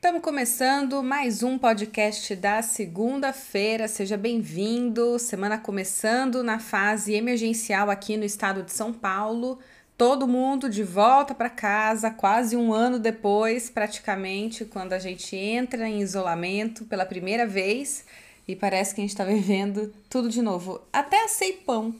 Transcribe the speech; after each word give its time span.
Estamos 0.00 0.22
começando 0.22 1.02
mais 1.02 1.42
um 1.42 1.58
podcast 1.58 2.34
da 2.34 2.62
segunda-feira. 2.62 3.86
Seja 3.86 4.16
bem-vindo. 4.16 5.18
Semana 5.18 5.58
começando 5.58 6.42
na 6.42 6.58
fase 6.58 7.12
emergencial 7.12 7.90
aqui 7.90 8.16
no 8.16 8.24
estado 8.24 8.62
de 8.62 8.72
São 8.72 8.94
Paulo. 8.94 9.58
Todo 9.98 10.26
mundo 10.26 10.70
de 10.70 10.82
volta 10.82 11.34
para 11.34 11.50
casa, 11.50 12.10
quase 12.10 12.56
um 12.56 12.72
ano 12.72 12.98
depois, 12.98 13.68
praticamente, 13.68 14.64
quando 14.64 14.94
a 14.94 14.98
gente 14.98 15.36
entra 15.36 15.86
em 15.86 16.00
isolamento 16.00 16.86
pela 16.86 17.04
primeira 17.04 17.46
vez 17.46 18.06
e 18.48 18.56
parece 18.56 18.94
que 18.94 19.02
a 19.02 19.04
gente 19.04 19.10
está 19.10 19.24
vivendo 19.26 19.92
tudo 20.08 20.30
de 20.30 20.40
novo. 20.40 20.80
Até 20.90 21.24
assei 21.24 21.52
pão. 21.52 21.94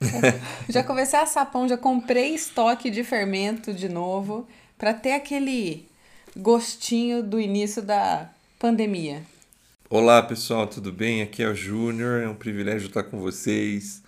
já 0.70 0.84
comecei 0.84 1.18
a 1.18 1.22
assar 1.22 1.50
pão, 1.50 1.66
já 1.66 1.76
comprei 1.76 2.32
estoque 2.32 2.88
de 2.90 3.02
fermento 3.02 3.74
de 3.74 3.88
novo 3.88 4.46
para 4.78 4.94
ter 4.94 5.14
aquele 5.14 5.89
gostinho 6.36 7.22
do 7.22 7.40
início 7.40 7.82
da 7.82 8.30
pandemia. 8.58 9.22
Olá 9.88 10.22
pessoal, 10.22 10.66
tudo 10.66 10.92
bem? 10.92 11.22
Aqui 11.22 11.42
é 11.42 11.48
o 11.48 11.54
Júnior, 11.54 12.22
é 12.22 12.28
um 12.28 12.34
privilégio 12.34 12.86
estar 12.86 13.02
com 13.02 13.18
vocês. 13.18 14.02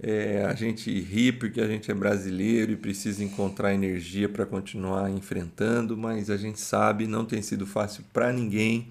É, 0.00 0.44
a 0.44 0.54
gente 0.54 0.90
ri 1.00 1.32
porque 1.32 1.60
a 1.60 1.66
gente 1.66 1.90
é 1.90 1.94
brasileiro 1.94 2.72
e 2.72 2.76
precisa 2.76 3.22
encontrar 3.22 3.74
energia 3.74 4.28
para 4.28 4.46
continuar 4.46 5.10
enfrentando, 5.10 5.96
mas 5.96 6.30
a 6.30 6.36
gente 6.36 6.60
sabe 6.60 7.06
não 7.06 7.24
tem 7.24 7.42
sido 7.42 7.66
fácil 7.66 8.04
para 8.12 8.32
ninguém. 8.32 8.88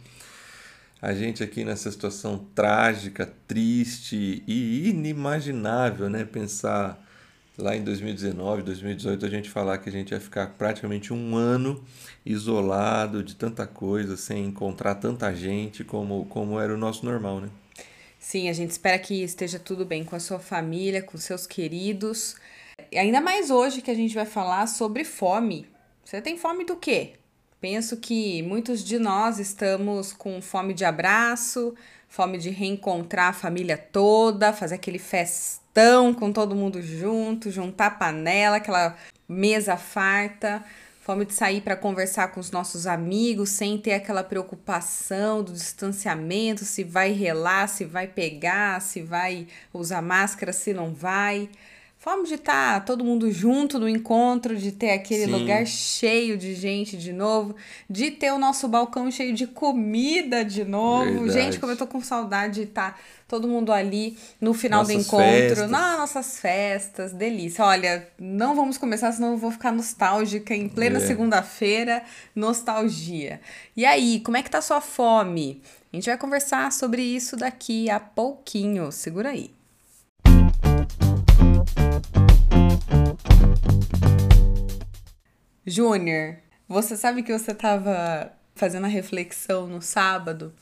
A 1.02 1.14
gente 1.14 1.44
aqui 1.44 1.66
nessa 1.66 1.92
situação 1.92 2.48
trágica, 2.56 3.32
triste 3.48 4.42
e 4.48 4.90
inimaginável, 4.90 6.10
né? 6.10 6.24
Pensar 6.24 7.03
lá 7.58 7.76
em 7.76 7.84
2019, 7.84 8.64
2018, 8.64 9.26
a 9.26 9.30
gente 9.30 9.50
falar 9.50 9.78
que 9.78 9.90
a 9.90 9.92
gente 9.92 10.12
ia 10.12 10.20
ficar 10.20 10.48
praticamente 10.58 11.14
um 11.14 11.36
ano 11.36 11.84
isolado 12.26 13.24
de 13.24 13.36
tanta 13.36 13.68
coisa, 13.68 14.18
sem 14.18 14.46
encontrar 14.46 14.96
tanta 14.96 15.34
gente 15.36 15.84
como, 15.84 16.26
como 16.26 16.60
era 16.60 16.74
o 16.74 16.78
nosso 16.78 17.06
normal, 17.06 17.42
né? 17.42 17.50
Sim, 18.18 18.48
a 18.50 18.54
gente 18.54 18.72
espera 18.72 18.98
que 18.98 19.22
esteja 19.22 19.60
tudo 19.60 19.86
bem 19.86 20.04
com 20.04 20.16
a 20.16 20.20
sua 20.20 20.40
família, 20.40 21.02
com 21.04 21.18
seus 21.18 21.46
queridos. 21.46 22.36
Ainda 22.96 23.20
mais 23.20 23.52
hoje 23.52 23.82
que 23.82 23.92
a 23.92 23.96
gente 23.96 24.16
vai 24.16 24.26
falar 24.26 24.66
sobre 24.68 25.04
fome. 25.04 25.68
Você 26.06 26.22
tem 26.22 26.38
fome 26.38 26.64
do 26.64 26.76
quê? 26.76 27.14
Penso 27.60 27.98
que 27.98 28.42
muitos 28.42 28.84
de 28.84 28.98
nós 28.98 29.40
estamos 29.40 30.14
com 30.14 30.42
fome 30.42 30.74
de 30.74 30.86
abraço, 30.86 31.76
fome 32.14 32.38
de 32.38 32.52
reencontrar 32.52 33.30
a 33.30 33.34
família 33.34 33.76
toda, 33.76 34.54
fazer 34.54 34.76
aquele 34.76 35.00
festão 35.00 36.14
com 36.14 36.32
todo 36.32 36.56
mundo 36.56 36.80
junto, 36.80 37.50
juntar 37.50 37.88
a 37.88 37.90
panela, 37.90 38.58
aquela 38.58 38.96
mesa 39.28 39.76
farta, 39.78 40.64
fome 41.02 41.26
de 41.26 41.34
sair 41.34 41.62
para 41.62 41.76
conversar 41.76 42.28
com 42.28 42.40
os 42.40 42.52
nossos 42.52 42.86
amigos 42.86 43.50
sem 43.50 43.80
ter 43.80 43.94
aquela 43.94 44.24
preocupação 44.24 45.42
do 45.42 45.54
distanciamento, 45.54 46.66
se 46.66 46.84
vai 46.84 47.12
relar, 47.14 47.68
se 47.68 47.84
vai 47.84 48.06
pegar, 48.06 48.80
se 48.80 49.02
vai 49.02 49.48
usar 49.74 50.04
máscara, 50.04 50.54
se 50.54 50.72
não 50.72 50.94
vai. 50.94 51.50
Fome 52.04 52.28
de 52.28 52.34
estar 52.34 52.82
tá 52.82 52.86
todo 52.86 53.02
mundo 53.02 53.32
junto 53.32 53.80
no 53.80 53.88
encontro, 53.88 54.58
de 54.58 54.74
ter 54.74 54.92
aquele 54.92 55.24
Sim. 55.24 55.32
lugar 55.32 55.66
cheio 55.66 56.38
de 56.38 56.54
gente 56.54 56.98
de 56.98 57.14
novo, 57.14 57.56
de 57.90 58.12
ter 58.12 58.34
o 58.34 58.38
nosso 58.38 58.68
balcão 58.68 59.10
cheio 59.10 59.34
de 59.34 59.48
comida 59.48 60.44
de 60.44 60.66
novo. 60.66 61.06
Verdade. 61.06 61.32
Gente, 61.32 61.60
como 61.62 61.72
eu 61.72 61.78
tô 61.78 61.88
com 61.88 62.02
saudade 62.02 62.56
de 62.56 62.64
estar 62.64 62.92
tá 62.92 63.00
todo 63.26 63.48
mundo 63.48 63.72
ali 63.72 64.18
no 64.42 64.54
final 64.54 64.82
nossas 64.82 64.96
do 64.98 65.00
encontro, 65.00 65.26
festas. 65.26 65.72
nas 65.72 65.98
nossas 65.98 66.40
festas, 66.42 67.14
delícia. 67.14 67.64
Olha, 67.64 68.06
não 68.20 68.54
vamos 68.54 68.78
começar, 68.78 69.10
senão 69.14 69.32
eu 69.32 69.38
vou 69.38 69.52
ficar 69.52 69.72
nostálgica 69.72 70.54
em 70.54 70.68
plena 70.68 70.98
é. 70.98 71.08
segunda-feira, 71.08 72.04
nostalgia. 72.36 73.40
E 73.78 73.86
aí, 73.86 74.20
como 74.20 74.36
é 74.36 74.44
que 74.44 74.52
tá 74.52 74.58
a 74.58 74.62
sua 74.62 74.82
fome? 74.82 75.62
A 75.94 75.96
gente 75.96 76.08
vai 76.08 76.18
conversar 76.18 76.70
sobre 76.74 77.02
isso 77.02 77.38
daqui 77.38 77.90
a 77.90 77.98
pouquinho. 77.98 78.92
Segura 78.92 79.30
aí. 79.30 79.63
Júnior, 85.66 86.38
você 86.68 86.96
sabe 86.96 87.24
que 87.24 87.38
você 87.38 87.52
estava 87.52 88.34
fazendo 88.56 88.86
a 88.86 88.90
reflexão 88.90 89.68
no 89.68 89.82
sábado 89.82 90.54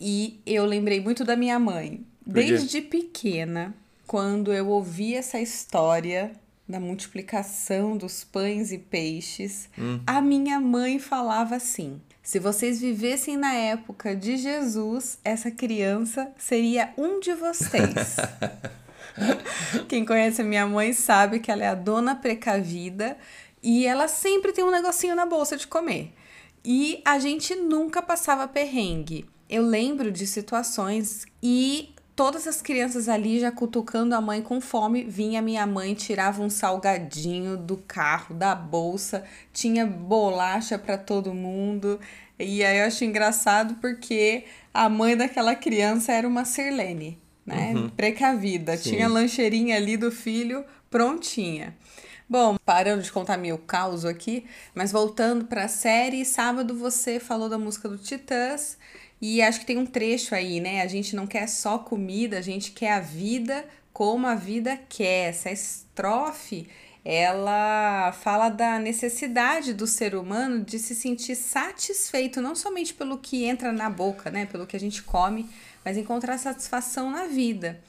e 0.00 0.40
eu 0.46 0.64
lembrei 0.64 1.00
muito 1.00 1.24
da 1.24 1.36
minha 1.36 1.58
mãe. 1.58 2.04
Desde 2.24 2.80
pequena, 2.80 3.74
quando 4.06 4.52
eu 4.52 4.68
ouvi 4.68 5.14
essa 5.14 5.40
história 5.40 6.32
da 6.68 6.78
multiplicação 6.78 7.96
dos 7.96 8.24
pães 8.24 8.72
e 8.72 8.78
peixes, 8.78 9.68
hum. 9.78 10.00
a 10.06 10.20
minha 10.20 10.60
mãe 10.60 10.98
falava 10.98 11.56
assim: 11.56 12.00
se 12.22 12.38
vocês 12.38 12.80
vivessem 12.80 13.36
na 13.36 13.52
época 13.54 14.14
de 14.14 14.36
Jesus, 14.36 15.18
essa 15.24 15.50
criança 15.50 16.30
seria 16.38 16.92
um 16.96 17.20
de 17.20 17.34
vocês. 17.34 18.16
Quem 19.88 20.04
conhece 20.04 20.42
a 20.42 20.44
minha 20.44 20.66
mãe 20.66 20.92
sabe 20.92 21.38
que 21.38 21.50
ela 21.50 21.64
é 21.64 21.68
a 21.68 21.74
dona 21.74 22.14
precavida 22.14 23.16
e 23.62 23.86
ela 23.86 24.08
sempre 24.08 24.52
tem 24.52 24.64
um 24.64 24.70
negocinho 24.70 25.14
na 25.14 25.26
bolsa 25.26 25.56
de 25.56 25.66
comer. 25.66 26.12
E 26.64 27.00
a 27.04 27.18
gente 27.18 27.54
nunca 27.54 28.00
passava 28.00 28.46
perrengue. 28.46 29.26
Eu 29.48 29.62
lembro 29.62 30.10
de 30.10 30.26
situações 30.26 31.26
e 31.42 31.94
todas 32.14 32.46
as 32.46 32.62
crianças 32.62 33.08
ali 33.08 33.40
já 33.40 33.50
cutucando 33.50 34.14
a 34.14 34.20
mãe 34.20 34.42
com 34.42 34.60
fome, 34.60 35.04
vinha 35.04 35.42
minha 35.42 35.66
mãe, 35.66 35.94
tirava 35.94 36.42
um 36.42 36.50
salgadinho 36.50 37.56
do 37.56 37.76
carro, 37.76 38.34
da 38.34 38.54
bolsa, 38.54 39.24
tinha 39.52 39.86
bolacha 39.86 40.78
para 40.78 40.96
todo 40.96 41.34
mundo. 41.34 41.98
E 42.38 42.64
aí 42.64 42.78
eu 42.78 42.86
acho 42.86 43.04
engraçado 43.04 43.74
porque 43.74 44.44
a 44.72 44.88
mãe 44.88 45.16
daquela 45.16 45.54
criança 45.54 46.12
era 46.12 46.26
uma 46.26 46.44
Sirlene, 46.44 47.21
né? 47.44 47.72
Uhum. 47.74 47.88
Precavida. 47.90 48.76
Sim. 48.76 48.90
Tinha 48.90 49.06
a 49.06 49.08
lancheirinha 49.08 49.76
ali 49.76 49.96
do 49.96 50.10
filho 50.10 50.64
prontinha. 50.90 51.76
Bom, 52.28 52.56
parando 52.64 53.02
de 53.02 53.12
contar 53.12 53.36
meu 53.36 53.58
caos 53.58 54.04
aqui, 54.04 54.46
mas 54.74 54.90
voltando 54.90 55.44
para 55.44 55.64
a 55.64 55.68
série, 55.68 56.24
sábado 56.24 56.74
você 56.74 57.20
falou 57.20 57.48
da 57.48 57.58
música 57.58 57.88
do 57.88 57.98
Titãs 57.98 58.78
e 59.20 59.42
acho 59.42 59.60
que 59.60 59.66
tem 59.66 59.76
um 59.76 59.84
trecho 59.84 60.34
aí, 60.34 60.58
né? 60.58 60.82
A 60.82 60.86
gente 60.86 61.14
não 61.14 61.26
quer 61.26 61.46
só 61.46 61.78
comida, 61.78 62.38
a 62.38 62.40
gente 62.40 62.72
quer 62.72 62.92
a 62.92 63.00
vida 63.00 63.64
como 63.92 64.26
a 64.26 64.34
vida 64.34 64.78
quer. 64.88 65.28
Essa 65.28 65.50
estrofe, 65.50 66.66
ela 67.04 68.12
fala 68.12 68.48
da 68.48 68.78
necessidade 68.78 69.74
do 69.74 69.86
ser 69.86 70.14
humano 70.14 70.64
de 70.64 70.78
se 70.78 70.94
sentir 70.94 71.36
satisfeito 71.36 72.40
não 72.40 72.54
somente 72.54 72.94
pelo 72.94 73.18
que 73.18 73.44
entra 73.44 73.72
na 73.72 73.90
boca, 73.90 74.30
né, 74.30 74.46
pelo 74.46 74.66
que 74.66 74.76
a 74.76 74.80
gente 74.80 75.02
come, 75.02 75.48
mas 75.84 75.96
encontrar 75.96 76.38
satisfação 76.38 77.10
na 77.10 77.26
vida. 77.26 77.80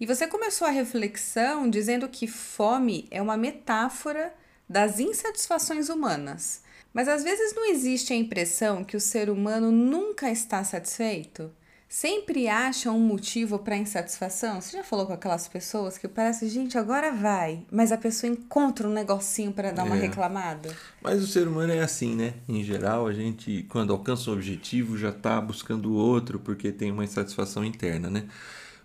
E 0.00 0.06
você 0.06 0.26
começou 0.26 0.66
a 0.66 0.70
reflexão 0.70 1.68
dizendo 1.68 2.08
que 2.08 2.26
fome 2.26 3.06
é 3.10 3.22
uma 3.22 3.36
metáfora 3.36 4.34
das 4.68 4.98
insatisfações 4.98 5.88
humanas. 5.88 6.62
Mas 6.92 7.08
às 7.08 7.22
vezes 7.22 7.54
não 7.54 7.64
existe 7.70 8.12
a 8.12 8.16
impressão 8.16 8.84
que 8.84 8.96
o 8.96 9.00
ser 9.00 9.30
humano 9.30 9.70
nunca 9.70 10.30
está 10.30 10.62
satisfeito? 10.64 11.50
Sempre 11.92 12.48
acha 12.48 12.90
um 12.90 13.00
motivo 13.00 13.58
para 13.58 13.76
insatisfação? 13.76 14.62
Você 14.62 14.78
já 14.78 14.82
falou 14.82 15.04
com 15.04 15.12
aquelas 15.12 15.46
pessoas 15.46 15.98
que 15.98 16.08
parece, 16.08 16.48
gente, 16.48 16.78
agora 16.78 17.12
vai, 17.12 17.66
mas 17.70 17.92
a 17.92 17.98
pessoa 17.98 18.32
encontra 18.32 18.88
um 18.88 18.90
negocinho 18.90 19.52
para 19.52 19.72
dar 19.72 19.84
uma 19.84 19.98
é. 19.98 20.00
reclamada? 20.00 20.74
Mas 21.02 21.22
o 21.22 21.26
ser 21.26 21.46
humano 21.46 21.70
é 21.70 21.80
assim, 21.80 22.16
né? 22.16 22.32
Em 22.48 22.64
geral, 22.64 23.06
a 23.06 23.12
gente, 23.12 23.66
quando 23.68 23.92
alcança 23.92 24.30
um 24.30 24.32
objetivo, 24.32 24.96
já 24.96 25.10
está 25.10 25.38
buscando 25.38 25.92
outro 25.94 26.38
porque 26.38 26.72
tem 26.72 26.90
uma 26.90 27.04
insatisfação 27.04 27.62
interna, 27.62 28.08
né? 28.08 28.26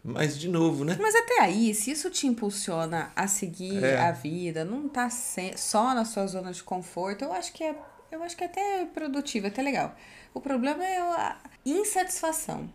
Mas, 0.04 0.38
de 0.38 0.50
novo, 0.50 0.84
né? 0.84 0.98
Mas 1.00 1.16
até 1.16 1.40
aí, 1.40 1.74
se 1.74 1.92
isso 1.92 2.10
te 2.10 2.28
impulsiona 2.28 3.14
a 3.16 3.26
seguir 3.26 3.86
é. 3.86 4.02
a 4.02 4.12
vida, 4.12 4.66
não 4.66 4.90
tá 4.90 5.10
só 5.56 5.96
na 5.96 6.04
sua 6.04 6.28
zona 6.28 6.52
de 6.52 6.62
conforto, 6.62 7.24
eu 7.24 7.32
acho 7.32 7.54
que 7.54 7.64
é, 7.64 7.74
eu 8.12 8.22
acho 8.22 8.36
que 8.36 8.44
é 8.44 8.48
até 8.48 8.86
produtivo, 8.94 9.46
é 9.46 9.50
até 9.50 9.62
legal. 9.62 9.96
O 10.34 10.40
problema 10.40 10.84
é 10.86 10.98
a 11.00 11.38
insatisfação. 11.66 12.70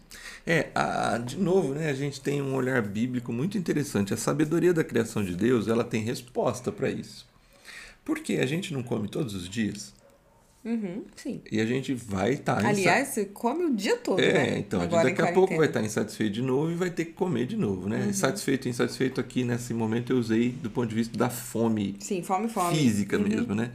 É, 0.46 0.69
a, 0.75 1.19
de 1.19 1.38
novo, 1.38 1.75
né, 1.75 1.90
a 1.90 1.94
gente 1.94 2.20
tem 2.20 2.43
um 2.43 2.54
olhar 2.54 2.82
bíblico 2.82 3.32
muito 3.32 3.56
interessante. 3.56 4.12
A 4.12 4.16
sabedoria 4.16 4.75
da 4.75 4.84
criação 4.84 5.25
de 5.25 5.37
Deus, 5.37 5.69
ela 5.69 5.84
tem 5.84 6.02
resposta 6.02 6.70
para 6.70 6.90
isso. 6.90 7.26
Porque 8.04 8.34
a 8.34 8.46
gente 8.46 8.72
não 8.72 8.82
come 8.82 9.08
todos 9.08 9.34
os 9.34 9.49
dias? 9.49 9.94
Uhum, 10.64 11.04
sim. 11.16 11.40
E 11.50 11.60
a 11.60 11.66
gente 11.66 11.93
vai 11.93 12.34
estar. 12.34 12.62
Tá 12.62 12.69
Aliás, 12.69 13.08
você 13.08 13.25
come 13.25 13.64
o 13.64 13.75
dia 13.75 13.96
todo. 13.96 14.20
É, 14.20 14.32
né? 14.32 14.58
então, 14.58 14.81
Agora 14.81 15.08
daqui 15.08 15.20
a 15.20 15.32
pouco 15.32 15.56
vai 15.56 15.66
estar 15.66 15.81
tá 15.81 15.87
insatisfeito 15.87 16.34
de 16.34 16.43
novo 16.43 16.70
e 16.70 16.76
vai 16.76 16.88
ter 16.88 17.06
que 17.06 17.12
comer 17.12 17.46
de 17.46 17.56
novo, 17.56 17.88
né? 17.88 17.98
Uhum. 17.98 18.10
Insatisfeito, 18.10 18.69
insatisfeito 18.69 19.20
aqui 19.20 19.43
nesse 19.43 19.75
momento 19.75 20.12
eu 20.12 20.19
usei 20.19 20.50
do 20.50 20.70
ponto 20.70 20.88
de 20.88 20.94
vista 20.94 21.19
da 21.19 21.28
fome. 21.28 21.96
Sim, 21.98 22.22
fome, 22.22 22.48
fome. 22.48 22.76
Física 22.76 23.19
uhum. 23.19 23.28
mesmo, 23.28 23.55
né? 23.56 23.72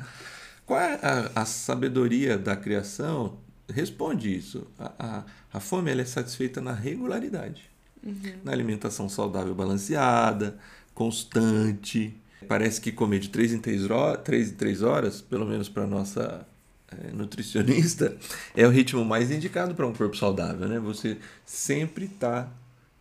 Qual 0.66 0.80
é 0.80 0.98
a, 1.02 1.42
a, 1.42 1.46
sabedoria 1.46 2.38
da 2.38 2.56
criação? 2.56 3.38
Responde 3.72 4.36
isso. 4.36 4.68
A, 4.80 4.94
a, 5.00 5.24
a 5.54 5.60
fome 5.60 5.92
ela 5.92 6.02
é 6.02 6.06
satisfeita 6.06 6.62
na 6.62 6.74
regularidade, 6.74 7.70
uhum. 8.04 8.34
na 8.44 8.52
alimentação 8.52 9.10
saudável 9.10 9.54
balanceada, 9.54 10.58
constante. 10.94 12.16
Parece 12.48 12.80
que 12.80 12.92
comer 12.92 13.20
de 13.20 13.30
3 13.30 13.54
em 13.54 13.60
3 13.60 13.90
horas, 13.90 14.24
3 14.24 14.52
em 14.52 14.56
3 14.56 14.82
horas, 14.84 15.22
pelo 15.22 15.46
menos 15.46 15.68
para 15.68 15.86
nossa 15.86 16.48
é, 16.90 17.12
nutricionista, 17.12 18.16
é 18.56 18.66
o 18.66 18.70
ritmo 18.70 19.04
mais 19.04 19.32
indicado 19.32 19.76
para 19.76 19.86
um 19.86 19.94
corpo 19.94 20.16
saudável, 20.16 20.68
né? 20.68 20.80
Você 20.80 21.18
sempre 21.46 22.06
está 22.06 22.50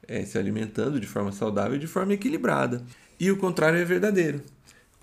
é, 0.08 0.24
se 0.24 0.36
alimentando 0.38 0.98
de 0.98 1.06
forma 1.06 1.32
saudável 1.32 1.76
e 1.76 1.78
de 1.78 1.86
forma 1.86 2.12
equilibrada. 2.14 2.82
E 3.18 3.30
o 3.30 3.36
contrário 3.36 3.78
é 3.78 3.84
verdadeiro. 3.84 4.42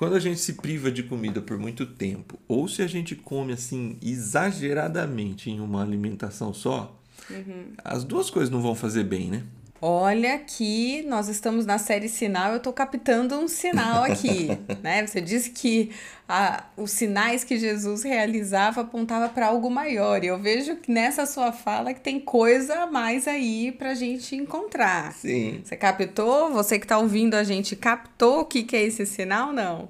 Quando 0.04 0.18
a 0.18 0.20
gente 0.20 0.42
se 0.42 0.56
priva 0.56 0.92
de 0.92 1.02
comida 1.02 1.40
por 1.40 1.58
muito 1.58 1.86
tempo, 1.86 2.38
ou 2.46 2.68
se 2.68 2.82
a 2.82 2.88
gente 2.88 3.16
come 3.16 3.54
assim 3.54 3.96
exageradamente 4.02 5.50
em 5.50 5.62
uma 5.62 5.82
alimentação 5.82 6.54
só, 6.54 7.00
uhum. 7.30 7.72
as 7.82 8.04
duas 8.04 8.30
coisas 8.30 8.50
não 8.50 8.62
vão 8.62 8.76
fazer 8.76 9.06
bem, 9.06 9.30
né? 9.30 9.44
Olha 9.86 10.40
que 10.40 11.04
nós 11.10 11.28
estamos 11.28 11.66
na 11.66 11.78
série 11.78 12.08
sinal, 12.08 12.52
eu 12.52 12.56
estou 12.56 12.72
captando 12.72 13.36
um 13.36 13.50
sinal 13.50 14.06
aqui, 14.06 14.48
né? 14.82 15.06
Você 15.06 15.20
disse 15.20 15.50
que 15.50 15.92
a, 16.26 16.64
os 16.78 16.92
sinais 16.92 17.44
que 17.44 17.60
Jesus 17.60 18.02
realizava 18.02 18.80
apontava 18.80 19.28
para 19.28 19.48
algo 19.48 19.70
maior. 19.70 20.24
E 20.24 20.28
eu 20.28 20.40
vejo 20.40 20.78
que 20.78 20.90
nessa 20.90 21.26
sua 21.26 21.52
fala 21.52 21.94
que 21.94 22.00
tem 22.00 22.18
coisa 22.18 22.84
a 22.84 22.88
mais 22.88 23.28
aí 23.28 23.74
para 23.74 23.90
a 23.90 23.94
gente 23.94 24.38
encontrar. 24.38 25.12
Sim. 25.12 25.60
Você 25.66 25.76
captou? 25.76 26.54
Você 26.54 26.80
que 26.80 26.86
está 26.86 26.98
ouvindo 26.98 27.34
a 27.34 27.44
gente 27.44 27.76
captou 27.76 28.40
o 28.40 28.46
que, 28.46 28.64
que 28.64 28.78
é 28.78 28.84
esse 28.84 29.06
sinal? 29.06 29.52
Não. 29.52 29.90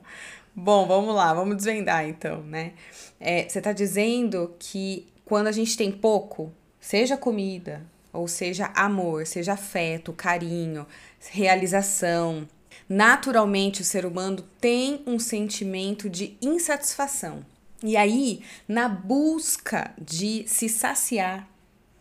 Bom, 0.55 0.87
vamos 0.87 1.13
lá, 1.13 1.35
vamos 1.35 1.55
desvendar 1.55 2.09
então, 2.09 2.41
né? 2.41 2.71
É, 3.19 3.47
você 3.47 3.59
está 3.59 3.71
dizendo 3.71 4.55
que 4.57 5.05
quando 5.23 5.45
a 5.45 5.51
gente 5.51 5.77
tem 5.77 5.91
pouco, 5.91 6.51
seja 6.79 7.15
comida, 7.15 7.92
ou 8.13 8.27
seja, 8.27 8.71
amor, 8.75 9.25
seja 9.25 9.53
afeto, 9.53 10.13
carinho, 10.13 10.85
realização. 11.31 12.47
Naturalmente, 12.87 13.81
o 13.81 13.85
ser 13.85 14.05
humano 14.05 14.43
tem 14.61 15.01
um 15.07 15.17
sentimento 15.17 16.07
de 16.07 16.37
insatisfação. 16.39 17.43
E 17.83 17.97
aí, 17.97 18.41
na 18.67 18.87
busca 18.87 19.91
de 19.99 20.45
se 20.47 20.69
saciar, 20.69 21.49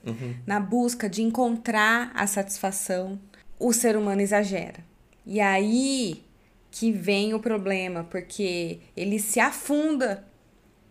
uhum. 0.07 0.37
na 0.47 0.61
busca 0.61 1.09
de 1.09 1.23
encontrar 1.23 2.13
a 2.15 2.27
satisfação, 2.27 3.19
o 3.59 3.73
ser 3.73 3.97
humano 3.97 4.21
exagera. 4.21 4.85
E 5.25 5.41
aí 5.41 6.23
que 6.71 6.91
vem 6.91 7.35
o 7.35 7.41
problema, 7.41 8.05
porque 8.05 8.81
ele 8.97 9.19
se 9.19 9.41
afunda 9.41 10.25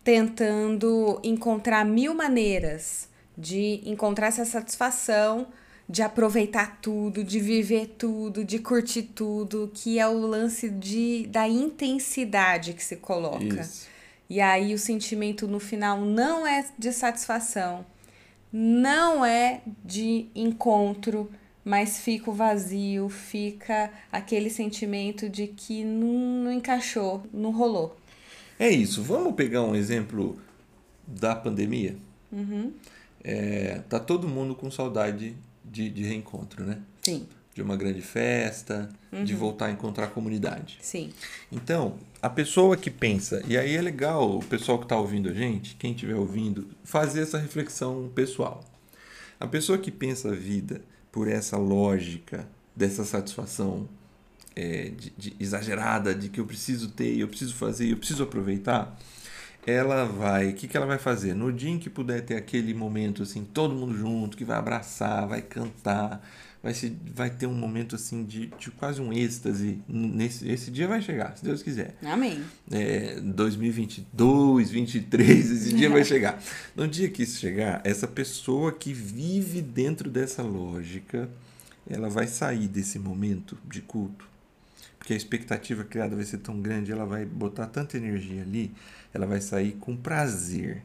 tentando 0.04 1.20
encontrar 1.22 1.84
mil 1.84 2.14
maneiras 2.14 3.08
de 3.36 3.80
encontrar 3.84 4.28
essa 4.28 4.44
satisfação, 4.44 5.46
de 5.88 6.02
aproveitar 6.02 6.78
tudo, 6.80 7.24
de 7.24 7.40
viver 7.40 7.94
tudo, 7.98 8.44
de 8.44 8.58
curtir 8.58 9.02
tudo, 9.02 9.70
que 9.74 9.98
é 9.98 10.08
o 10.08 10.18
lance 10.18 10.68
de, 10.68 11.26
da 11.26 11.48
intensidade 11.48 12.72
que 12.72 12.84
se 12.84 12.96
coloca. 12.96 13.60
Isso. 13.60 13.88
E 14.28 14.40
aí 14.40 14.72
o 14.72 14.78
sentimento 14.78 15.46
no 15.46 15.60
final 15.60 16.00
não 16.00 16.46
é 16.46 16.64
de 16.78 16.92
satisfação, 16.92 17.84
não 18.50 19.24
é 19.24 19.60
de 19.84 20.28
encontro, 20.34 21.30
mas 21.64 21.98
fica 21.98 22.30
o 22.30 22.34
vazio, 22.34 23.08
fica 23.08 23.90
aquele 24.10 24.48
sentimento 24.48 25.28
de 25.28 25.46
que 25.46 25.84
não, 25.84 26.44
não 26.44 26.52
encaixou, 26.52 27.22
não 27.32 27.50
rolou. 27.50 27.96
É 28.58 28.70
isso. 28.70 29.02
Vamos 29.02 29.34
pegar 29.34 29.62
um 29.62 29.74
exemplo 29.74 30.40
da 31.06 31.34
pandemia? 31.34 31.96
Uhum 32.30 32.72
é, 33.22 33.80
tá 33.88 34.00
todo 34.00 34.28
mundo 34.28 34.54
com 34.54 34.70
saudade 34.70 35.36
de, 35.64 35.88
de 35.90 36.02
reencontro, 36.02 36.64
né? 36.64 36.80
Sim. 37.00 37.26
De 37.54 37.62
uma 37.62 37.76
grande 37.76 38.00
festa, 38.00 38.88
uhum. 39.12 39.24
de 39.24 39.34
voltar 39.34 39.66
a 39.66 39.70
encontrar 39.70 40.06
a 40.06 40.08
comunidade. 40.08 40.78
Sim. 40.80 41.12
Então, 41.50 41.96
a 42.20 42.30
pessoa 42.30 42.76
que 42.76 42.90
pensa, 42.90 43.42
e 43.46 43.58
aí 43.58 43.76
é 43.76 43.82
legal 43.82 44.38
o 44.38 44.44
pessoal 44.44 44.78
que 44.78 44.84
está 44.84 44.96
ouvindo 44.96 45.28
a 45.28 45.34
gente, 45.34 45.76
quem 45.76 45.92
estiver 45.92 46.14
ouvindo, 46.14 46.68
fazer 46.82 47.22
essa 47.22 47.38
reflexão 47.38 48.10
pessoal. 48.14 48.64
A 49.38 49.46
pessoa 49.46 49.76
que 49.76 49.90
pensa 49.90 50.30
a 50.30 50.34
vida 50.34 50.80
por 51.10 51.28
essa 51.28 51.58
lógica 51.58 52.48
dessa 52.74 53.04
satisfação 53.04 53.88
é, 54.56 54.90
de, 54.90 55.12
de, 55.16 55.36
exagerada 55.38 56.14
de 56.14 56.28
que 56.28 56.40
eu 56.40 56.46
preciso 56.46 56.90
ter, 56.90 57.18
eu 57.18 57.28
preciso 57.28 57.54
fazer, 57.54 57.90
eu 57.90 57.96
preciso 57.96 58.22
aproveitar, 58.22 58.98
ela 59.66 60.04
vai, 60.04 60.50
o 60.50 60.54
que, 60.54 60.66
que 60.66 60.76
ela 60.76 60.86
vai 60.86 60.98
fazer? 60.98 61.34
No 61.34 61.52
dia 61.52 61.70
em 61.70 61.78
que 61.78 61.88
puder 61.88 62.22
ter 62.22 62.36
aquele 62.36 62.74
momento 62.74 63.22
assim, 63.22 63.44
todo 63.44 63.74
mundo 63.74 63.96
junto, 63.96 64.36
que 64.36 64.44
vai 64.44 64.56
abraçar, 64.56 65.26
vai 65.26 65.40
cantar, 65.40 66.20
vai, 66.60 66.74
se, 66.74 66.96
vai 67.14 67.30
ter 67.30 67.46
um 67.46 67.54
momento 67.54 67.94
assim 67.94 68.24
de, 68.24 68.46
de 68.58 68.70
quase 68.72 69.00
um 69.00 69.12
êxtase. 69.12 69.78
Nesse, 69.88 70.50
esse 70.50 70.70
dia 70.70 70.88
vai 70.88 71.00
chegar, 71.00 71.36
se 71.36 71.44
Deus 71.44 71.62
quiser. 71.62 71.94
Amém. 72.02 72.42
É, 72.70 73.20
2022, 73.20 74.70
2023, 74.70 75.50
esse 75.50 75.72
dia 75.74 75.88
vai 75.88 76.04
chegar. 76.04 76.40
No 76.74 76.88
dia 76.88 77.08
que 77.08 77.22
isso 77.22 77.38
chegar, 77.38 77.80
essa 77.84 78.08
pessoa 78.08 78.72
que 78.72 78.92
vive 78.92 79.60
dentro 79.60 80.10
dessa 80.10 80.42
lógica, 80.42 81.28
ela 81.88 82.08
vai 82.08 82.26
sair 82.26 82.66
desse 82.66 82.98
momento 82.98 83.58
de 83.68 83.80
culto. 83.82 84.31
Porque 85.02 85.14
a 85.14 85.16
expectativa 85.16 85.82
criada 85.82 86.14
vai 86.14 86.24
ser 86.24 86.38
tão 86.38 86.62
grande, 86.62 86.92
ela 86.92 87.04
vai 87.04 87.24
botar 87.24 87.66
tanta 87.66 87.96
energia 87.96 88.42
ali 88.42 88.72
ela 89.12 89.26
vai 89.26 89.40
sair 89.40 89.72
com 89.72 89.96
prazer. 89.96 90.82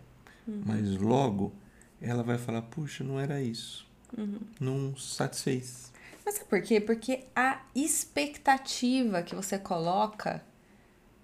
Uhum. 0.47 0.63
Mas 0.65 0.97
logo 0.97 1.53
ela 2.01 2.23
vai 2.23 2.37
falar: 2.37 2.61
puxa, 2.63 3.03
não 3.03 3.19
era 3.19 3.41
isso. 3.41 3.87
Uhum. 4.17 4.39
Não 4.59 4.97
satisfez. 4.97 5.91
Mas 6.25 6.35
sabe 6.35 6.49
por 6.49 6.61
quê? 6.61 6.79
Porque 6.81 7.23
a 7.35 7.61
expectativa 7.73 9.21
que 9.21 9.35
você 9.35 9.57
coloca 9.57 10.43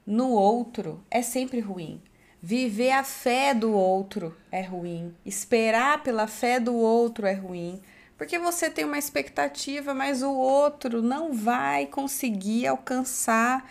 no 0.05 0.29
outro 0.29 1.01
é 1.11 1.21
sempre 1.21 1.59
ruim. 1.59 2.01
Viver 2.41 2.91
a 2.91 3.03
fé 3.03 3.53
do 3.53 3.71
outro 3.71 4.35
é 4.51 4.61
ruim. 4.61 5.13
Esperar 5.25 6.03
pela 6.03 6.27
fé 6.27 6.59
do 6.59 6.75
outro 6.75 7.25
é 7.25 7.33
ruim. 7.33 7.81
Porque 8.17 8.37
você 8.37 8.69
tem 8.69 8.85
uma 8.85 8.97
expectativa, 8.97 9.93
mas 9.93 10.21
o 10.21 10.31
outro 10.31 11.01
não 11.01 11.33
vai 11.33 11.85
conseguir 11.87 12.67
alcançar 12.67 13.69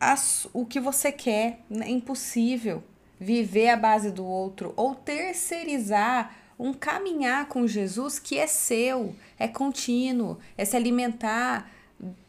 as, 0.00 0.46
o 0.52 0.66
que 0.66 0.80
você 0.80 1.12
quer. 1.12 1.60
É 1.70 1.88
impossível 1.88 2.82
viver 3.18 3.70
à 3.70 3.76
base 3.76 4.10
do 4.10 4.24
outro 4.24 4.72
ou 4.76 4.94
terceirizar 4.94 6.36
um 6.58 6.72
caminhar 6.72 7.46
com 7.48 7.66
Jesus 7.66 8.18
que 8.18 8.38
é 8.38 8.46
seu, 8.46 9.14
é 9.38 9.48
contínuo, 9.48 10.38
é 10.56 10.64
se 10.64 10.76
alimentar 10.76 11.70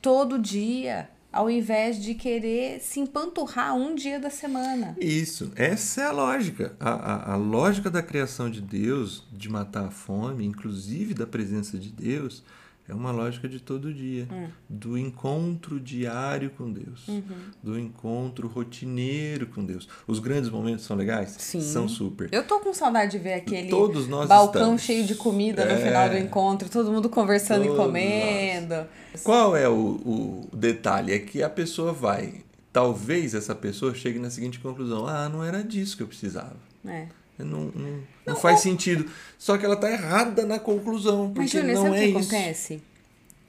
todo 0.01 0.39
dia, 0.39 1.09
ao 1.35 1.49
invés 1.49 2.01
de 2.01 2.15
querer 2.15 2.79
se 2.79 3.01
empanturrar 3.01 3.75
um 3.75 3.93
dia 3.93 4.17
da 4.17 4.29
semana. 4.29 4.95
Isso, 5.01 5.51
essa 5.53 6.01
é 6.01 6.05
a 6.05 6.11
lógica. 6.11 6.73
A, 6.79 6.91
a, 6.91 7.33
a 7.33 7.35
lógica 7.35 7.89
da 7.89 8.01
criação 8.01 8.49
de 8.49 8.61
Deus, 8.61 9.21
de 9.33 9.49
matar 9.49 9.87
a 9.87 9.91
fome, 9.91 10.45
inclusive 10.45 11.13
da 11.13 11.27
presença 11.27 11.77
de 11.77 11.89
Deus, 11.89 12.41
é 12.87 12.93
uma 12.93 13.11
lógica 13.11 13.49
de 13.49 13.59
todo 13.59 13.91
dia, 13.91 14.27
hum. 14.31 14.47
do 14.69 14.95
encontro 14.95 15.79
diário 15.79 16.51
com 16.51 16.71
Deus, 16.71 17.07
uhum. 17.07 17.23
do 17.63 17.79
encontro 17.79 18.47
rotineiro 18.47 19.47
com 19.47 19.65
Deus. 19.65 19.89
Os 20.05 20.19
grandes 20.19 20.51
momentos 20.51 20.85
são 20.85 20.95
legais? 20.95 21.35
Sim. 21.39 21.61
São 21.61 21.87
super. 21.89 22.29
Eu 22.31 22.45
tô 22.45 22.59
com 22.59 22.71
saudade 22.73 23.13
de 23.13 23.17
ver 23.17 23.33
aquele 23.33 23.69
Todos 23.69 24.07
nós 24.07 24.29
balcão 24.29 24.61
estamos. 24.61 24.81
cheio 24.83 25.03
de 25.03 25.15
comida 25.15 25.63
é... 25.63 25.73
no 25.73 25.81
final 25.81 26.09
do 26.09 26.17
encontro, 26.17 26.69
todo 26.69 26.91
mundo 26.91 27.09
conversando 27.09 27.63
Todos 27.63 27.73
e 27.73 27.81
comendo. 27.83 28.75
Nós. 28.75 29.21
Qual 29.23 29.55
é 29.55 29.67
o, 29.67 29.73
o 29.73 30.49
detalhe? 30.53 31.11
É 31.11 31.19
que 31.19 31.41
a 31.41 31.49
pessoa 31.49 31.91
vai. 31.91 32.45
Talvez 32.71 33.33
essa 33.33 33.55
pessoa 33.55 33.95
chegue 33.95 34.19
na 34.19 34.29
seguinte 34.29 34.59
conclusão: 34.59 35.07
ah, 35.07 35.27
não 35.27 35.43
era 35.43 35.63
disso 35.63 35.97
que 35.97 36.03
eu 36.03 36.07
precisava. 36.07 36.57
É. 36.85 37.07
Não, 37.37 37.65
não, 37.65 38.03
não, 38.25 38.35
faz 38.35 38.61
sentido. 38.61 39.11
Só 39.37 39.57
que 39.57 39.65
ela 39.65 39.75
tá 39.75 39.91
errada 39.91 40.45
na 40.45 40.57
conclusão. 40.57 41.27
Porque 41.27 41.39
Mas, 41.41 41.51
Júlia, 41.51 41.73
não 41.73 41.83
sabe 41.83 41.95
o 41.95 41.99
que 41.99 42.05
isso. 42.05 42.17
acontece? 42.17 42.83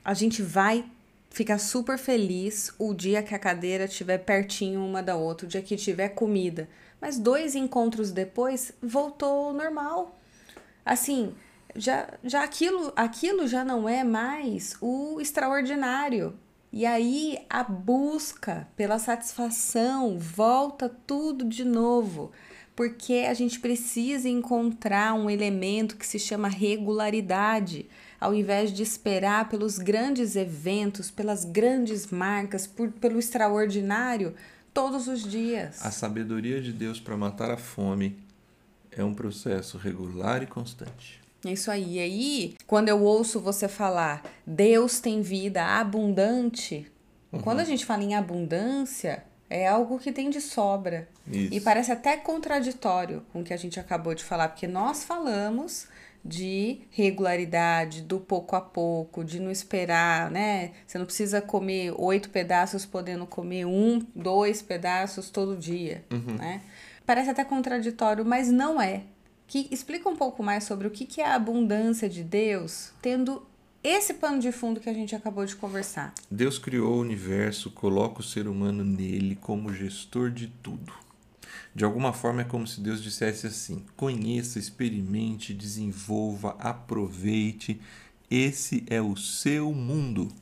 A 0.05 0.15
gente 0.15 0.43
vai 0.43 0.85
ficar 1.31 1.59
super 1.59 1.99
feliz 1.99 2.73
o 2.79 2.95
dia 2.95 3.23
que 3.23 3.35
a 3.35 3.39
cadeira 3.39 3.85
estiver 3.85 4.19
pertinho 4.19 4.85
uma 4.85 5.03
da 5.03 5.17
outra, 5.17 5.47
o 5.47 5.49
dia 5.49 5.63
que 5.63 5.77
tiver 5.77 6.09
comida. 6.11 6.69
Mas 7.01 7.19
dois 7.19 7.55
encontros 7.55 8.11
depois, 8.11 8.73
voltou 8.83 9.49
ao 9.49 9.53
normal. 9.53 10.19
Assim, 10.85 11.35
já, 11.75 12.09
já 12.25 12.43
aquilo, 12.43 12.93
aquilo 12.97 13.47
já 13.47 13.65
não 13.65 13.89
é 13.89 14.03
mais 14.03 14.77
o 14.81 15.21
extraordinário. 15.21 16.35
E 16.73 16.85
aí 16.85 17.39
a 17.49 17.63
busca 17.63 18.69
pela 18.77 18.99
satisfação 18.99 20.19
volta 20.19 20.89
tudo 21.07 21.45
de 21.45 21.65
novo 21.65 22.33
porque 22.77 23.25
a 23.27 23.33
gente 23.33 23.59
precisa 23.59 24.29
encontrar 24.29 25.15
um 25.15 25.31
elemento 25.31 25.97
que 25.97 26.07
se 26.07 26.19
chama 26.19 26.47
regularidade, 26.47 27.87
ao 28.21 28.35
invés 28.35 28.71
de 28.71 28.83
esperar 28.83 29.49
pelos 29.49 29.79
grandes 29.79 30.37
eventos, 30.37 31.11
pelas 31.11 31.47
grandes 31.47 32.09
marcas, 32.09 32.67
por, 32.67 32.93
pelo 32.93 33.19
extraordinário 33.19 34.35
todos 34.75 35.09
os 35.09 35.23
dias. 35.23 35.85
A 35.85 35.91
sabedoria 35.91 36.61
de 36.61 36.71
Deus 36.71 37.01
para 37.01 37.17
matar 37.17 37.51
a 37.51 37.57
fome 37.57 38.19
é 38.91 39.03
um 39.03 39.15
processo 39.15 39.79
regular 39.79 40.43
e 40.43 40.47
constante. 40.47 41.19
É 41.47 41.53
isso 41.53 41.71
aí. 41.71 41.95
E 41.95 41.99
aí, 41.99 42.55
quando 42.67 42.91
eu 42.91 43.03
ouço 43.03 43.41
você 43.41 43.69
falar 43.69 44.23
Deus 44.47 45.01
tem 45.01 45.23
vida 45.23 45.65
abundante, 45.65 46.91
uhum. 47.33 47.41
quando 47.41 47.61
a 47.61 47.65
gente 47.65 47.87
fala 47.87 48.03
em 48.03 48.15
abundância, 48.15 49.25
É 49.49 49.69
algo 49.69 49.99
que 49.99 50.11
tem 50.13 50.29
de 50.31 50.41
sobra. 50.41 51.09
Isso. 51.31 51.55
E 51.55 51.61
parece 51.61 51.93
até 51.93 52.17
contraditório 52.17 53.25
com 53.33 53.41
o 53.41 53.45
que 53.45 53.55
a 53.55 53.57
gente 53.57 53.79
acabou 53.79 54.15
de 54.15 54.25
falar, 54.25 54.49
porque 54.49 54.67
nós 54.67 55.05
falamos 55.05 55.87
de 56.25 56.81
regularidade, 56.91 58.03
do 58.03 58.19
pouco 58.19 58.57
a 58.57 58.61
pouco, 58.61 59.25
de 59.25 59.39
não 59.39 59.51
esperar, 59.51 60.29
né? 60.31 60.73
Você 60.87 60.99
não 60.99 61.07
precisa 61.07 61.41
comer 61.41 61.93
oito 61.97 62.31
pedaços 62.31 62.85
podendo 62.85 63.25
comer 63.27 63.65
um, 63.65 64.05
dois 64.15 64.61
pedaços 64.61 65.31
todo 65.31 65.57
dia, 65.57 66.05
Uhum. 66.11 66.35
né? 66.37 66.63
Parece 67.05 67.31
até 67.31 67.45
contraditório, 67.45 68.25
mas 68.25 68.51
não 68.51 68.81
é. 68.81 69.03
Que 69.47 69.69
explica 69.71 70.09
um 70.09 70.17
pouco 70.17 70.43
mais 70.43 70.65
sobre 70.65 70.89
o 70.89 70.91
que 70.91 71.05
que 71.07 71.21
é 71.21 71.27
a 71.27 71.37
abundância 71.37 72.09
de 72.09 72.25
Deus, 72.25 72.91
tendo 73.01 73.47
esse 73.89 74.15
pano 74.15 74.41
de 74.41 74.51
fundo 74.51 74.81
que 74.81 74.89
a 74.91 74.93
gente 74.93 75.15
acabou 75.15 75.45
de 75.45 75.55
conversar. 75.55 76.13
Deus 76.31 76.59
criou 76.59 76.97
o 76.97 77.01
universo, 77.01 77.71
coloca 77.71 78.21
o 78.21 78.25
ser 78.25 78.49
humano 78.49 78.85
nele 78.85 79.37
como 79.37 79.73
gestor 79.73 80.31
de 80.31 80.49
tudo. 80.63 80.93
De 81.75 81.85
alguma 81.85 82.13
forma 82.13 82.41
é 82.41 82.45
como 82.45 82.67
se 82.67 82.81
Deus 82.81 83.03
dissesse 83.03 83.47
assim: 83.47 83.85
conheça, 83.97 84.59
experimente, 84.59 85.53
desenvolva, 85.53 86.57
aproveite. 86.59 87.81
Esse 88.31 88.83
é 88.89 89.01
o 89.01 89.15
seu 89.15 89.73
mundo. 89.73 90.33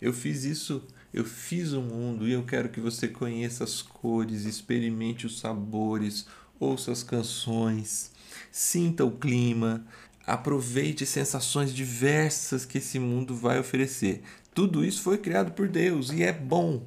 Eu 0.00 0.12
fiz 0.12 0.44
isso, 0.44 0.82
eu 1.12 1.24
fiz 1.24 1.72
o 1.72 1.82
mundo 1.82 2.28
e 2.28 2.32
eu 2.32 2.44
quero 2.44 2.68
que 2.68 2.80
você 2.80 3.08
conheça 3.08 3.64
as 3.64 3.82
cores, 3.82 4.44
experimente 4.44 5.26
os 5.26 5.40
sabores, 5.40 6.26
ouça 6.58 6.92
as 6.92 7.02
canções, 7.02 8.12
sinta 8.52 9.04
o 9.04 9.10
clima, 9.10 9.84
aproveite 10.26 11.04
sensações 11.04 11.74
diversas 11.74 12.64
que 12.64 12.78
esse 12.78 12.98
mundo 12.98 13.34
vai 13.34 13.58
oferecer. 13.58 14.22
Tudo 14.54 14.84
isso 14.84 15.02
foi 15.02 15.18
criado 15.18 15.52
por 15.52 15.68
Deus 15.68 16.10
e 16.10 16.22
é 16.22 16.32
bom. 16.32 16.86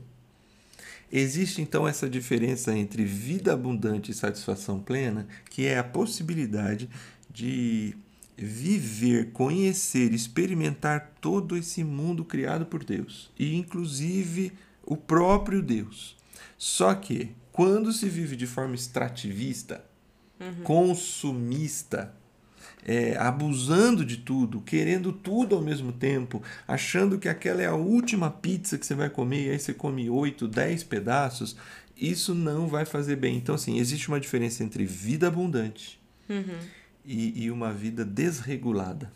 Existe 1.11 1.61
então 1.61 1.87
essa 1.87 2.09
diferença 2.09 2.75
entre 2.77 3.05
vida 3.05 3.53
abundante 3.53 4.11
e 4.11 4.15
satisfação 4.15 4.79
plena, 4.79 5.27
que 5.49 5.65
é 5.65 5.77
a 5.77 5.83
possibilidade 5.83 6.89
de 7.29 7.95
viver, 8.37 9.31
conhecer, 9.31 10.13
experimentar 10.13 11.13
todo 11.21 11.57
esse 11.57 11.83
mundo 11.83 12.25
criado 12.25 12.65
por 12.65 12.83
Deus, 12.83 13.31
e 13.39 13.55
inclusive 13.55 14.53
o 14.85 14.95
próprio 14.95 15.61
Deus. 15.61 16.15
Só 16.57 16.93
que 16.93 17.31
quando 17.51 17.91
se 17.91 18.07
vive 18.07 18.35
de 18.35 18.45
forma 18.45 18.75
extrativista, 18.75 19.83
consumista, 20.63 22.13
é, 22.87 23.17
abusando 23.17 24.05
de 24.05 24.15
tudo, 24.15 24.61
querendo 24.61 25.11
tudo 25.11 25.55
ao 25.57 25.61
mesmo 25.61 25.91
tempo, 25.91 26.41
achando 26.65 27.19
que 27.19 27.27
aquela 27.27 27.61
é 27.61 27.65
a 27.65 27.75
última 27.75 28.31
pizza 28.31 28.77
que 28.77 28.85
você 28.85 28.95
vai 28.95 29.09
comer 29.09 29.47
e 29.47 29.49
aí 29.49 29.59
você 29.59 29.73
come 29.73 30.09
8, 30.09 30.47
10 30.47 30.85
pedaços, 30.85 31.57
isso 31.97 32.33
não 32.33 32.67
vai 32.67 32.85
fazer 32.85 33.17
bem. 33.17 33.35
Então, 33.35 33.55
assim, 33.55 33.77
existe 33.77 34.07
uma 34.07 34.21
diferença 34.21 34.63
entre 34.63 34.85
vida 34.85 35.27
abundante 35.27 35.99
e, 37.03 37.43
e 37.43 37.51
uma 37.51 37.73
vida 37.73 38.05
desregulada. 38.05 39.11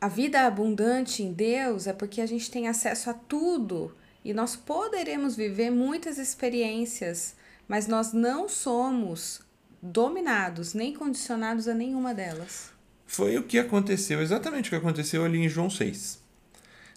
A 0.00 0.06
vida 0.06 0.46
abundante 0.46 1.22
em 1.22 1.32
Deus 1.32 1.88
é 1.88 1.92
porque 1.92 2.20
a 2.20 2.26
gente 2.26 2.48
tem 2.48 2.68
acesso 2.68 3.10
a 3.10 3.14
tudo 3.14 3.92
e 4.24 4.32
nós 4.32 4.54
poderemos 4.54 5.34
viver 5.34 5.70
muitas 5.70 6.16
experiências, 6.16 7.34
mas 7.66 7.88
nós 7.88 8.12
não 8.12 8.48
somos 8.48 9.40
dominados 9.82 10.74
nem 10.74 10.94
condicionados 10.94 11.66
a 11.66 11.74
nenhuma 11.74 12.14
delas. 12.14 12.70
Foi 13.12 13.36
o 13.36 13.42
que 13.42 13.58
aconteceu, 13.58 14.22
exatamente 14.22 14.68
o 14.68 14.70
que 14.70 14.76
aconteceu 14.76 15.24
ali 15.24 15.40
em 15.40 15.48
João 15.48 15.68
6. 15.68 16.20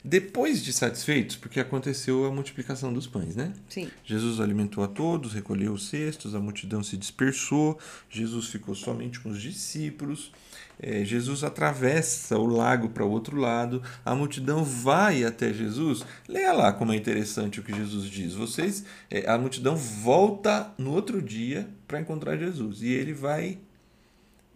Depois 0.05 0.63
de 0.63 0.71
satisfeitos, 0.71 1.35
porque 1.35 1.59
aconteceu 1.59 2.25
a 2.25 2.31
multiplicação 2.31 2.93
dos 2.93 3.07
pães, 3.07 3.35
né? 3.35 3.51
Sim. 3.67 3.89
Jesus 4.05 4.39
alimentou 4.39 4.83
a 4.83 4.87
todos, 4.87 5.33
recolheu 5.33 5.73
os 5.73 5.87
cestos, 5.89 6.35
a 6.35 6.39
multidão 6.39 6.83
se 6.83 6.97
dispersou, 6.97 7.79
Jesus 8.11 8.45
ficou 8.45 8.75
somente 8.75 9.19
com 9.19 9.29
os 9.29 9.41
discípulos. 9.41 10.31
É, 10.79 11.03
Jesus 11.03 11.43
atravessa 11.43 12.37
o 12.37 12.45
lago 12.45 12.89
para 12.89 13.03
o 13.03 13.09
outro 13.09 13.35
lado, 13.35 13.81
a 14.05 14.13
multidão 14.13 14.63
vai 14.63 15.23
até 15.23 15.51
Jesus. 15.51 16.05
Leia 16.27 16.53
lá 16.53 16.71
como 16.71 16.93
é 16.93 16.95
interessante 16.95 17.59
o 17.59 17.63
que 17.63 17.73
Jesus 17.73 18.05
diz. 18.05 18.35
Vocês, 18.35 18.85
é, 19.09 19.27
a 19.27 19.35
multidão 19.35 19.75
volta 19.75 20.71
no 20.77 20.91
outro 20.91 21.19
dia 21.23 21.67
para 21.87 21.99
encontrar 21.99 22.37
Jesus 22.37 22.83
e 22.83 22.89
ele 22.89 23.13
vai 23.13 23.57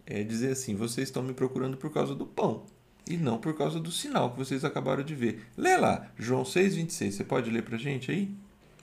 é, 0.08 0.24
dizer 0.24 0.52
assim: 0.52 0.74
vocês 0.74 1.08
estão 1.08 1.22
me 1.22 1.34
procurando 1.34 1.76
por 1.76 1.92
causa 1.92 2.14
do 2.14 2.26
pão 2.26 2.64
e 3.06 3.16
não 3.16 3.38
por 3.38 3.56
causa 3.56 3.78
do 3.78 3.92
sinal 3.92 4.32
que 4.32 4.38
vocês 4.38 4.64
acabaram 4.64 5.02
de 5.02 5.14
ver. 5.14 5.42
Lê 5.56 5.76
lá, 5.76 6.10
João 6.18 6.42
6,26. 6.42 7.12
Você 7.12 7.24
pode 7.24 7.50
ler 7.50 7.62
para 7.62 7.76
gente 7.76 8.10
aí? 8.10 8.30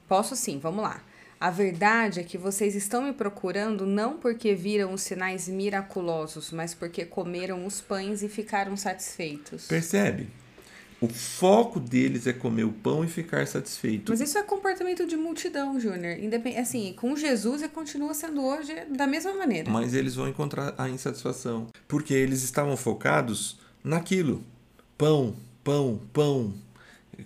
Posso 0.07 0.35
sim, 0.35 0.59
vamos 0.59 0.83
lá. 0.83 1.01
A 1.39 1.51
verdade 1.51 2.21
é 2.21 2.23
que 2.23 2.37
vocês 2.37 2.75
estão 2.75 3.01
me 3.03 3.11
procurando 3.11 3.85
não 3.85 4.17
porque 4.17 4.55
viram 4.55 4.93
os 4.93 5.01
sinais 5.01 5.49
miraculosos, 5.49 6.51
mas 6.51 6.73
porque 6.73 7.05
comeram 7.05 7.65
os 7.65 7.81
pães 7.81 8.23
e 8.23 8.29
ficaram 8.29 8.77
satisfeitos. 8.77 9.67
Percebe? 9.67 10.29
O 11.05 11.07
foco 11.07 11.79
deles 11.79 12.25
é 12.25 12.33
comer 12.33 12.63
o 12.63 12.71
pão 12.71 13.03
e 13.03 13.07
ficar 13.07 13.45
satisfeito. 13.45 14.11
Mas 14.11 14.21
isso 14.21 14.37
é 14.39 14.43
comportamento 14.43 15.05
de 15.05 15.15
multidão, 15.15 15.79
Júnior. 15.79 16.17
Independ... 16.17 16.57
Assim, 16.57 16.93
com 16.93 17.15
Jesus 17.15 17.61
e 17.61 17.67
continua 17.67 18.13
sendo 18.15 18.43
hoje 18.43 18.73
da 18.89 19.05
mesma 19.05 19.33
maneira. 19.35 19.69
Mas 19.69 19.93
eles 19.93 20.15
vão 20.15 20.27
encontrar 20.27 20.73
a 20.77 20.89
insatisfação. 20.89 21.67
Porque 21.87 22.13
eles 22.13 22.41
estavam 22.41 22.75
focados 22.75 23.59
naquilo. 23.83 24.43
Pão, 24.97 25.35
pão, 25.63 26.01
pão. 26.11 26.53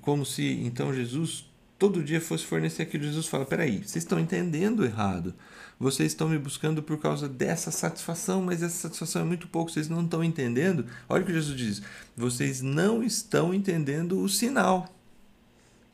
Como 0.02 0.26
se 0.26 0.62
então 0.66 0.94
Jesus 0.94 1.50
todo 1.78 2.04
dia 2.04 2.20
fosse 2.20 2.46
fornecer 2.46 2.84
aquilo. 2.84 3.06
Jesus 3.06 3.28
fala: 3.28 3.46
peraí, 3.46 3.78
vocês 3.78 4.04
estão 4.04 4.20
entendendo 4.20 4.84
errado. 4.84 5.34
Vocês 5.80 6.12
estão 6.12 6.28
me 6.28 6.38
buscando 6.38 6.84
por 6.84 6.98
causa 6.98 7.30
dessa 7.30 7.72
satisfação, 7.72 8.42
mas 8.42 8.62
essa 8.62 8.76
satisfação 8.76 9.22
é 9.22 9.26
muito 9.26 9.48
pouco, 9.48 9.72
vocês 9.72 9.88
não 9.88 10.04
estão 10.04 10.22
entendendo. 10.22 10.86
Olha 11.08 11.24
o 11.24 11.26
que 11.26 11.32
Jesus 11.32 11.58
diz: 11.58 11.82
vocês 12.18 12.62
não 12.62 13.02
estão 13.02 13.54
entendendo 13.54 14.20
o 14.20 14.28
sinal. 14.28 14.94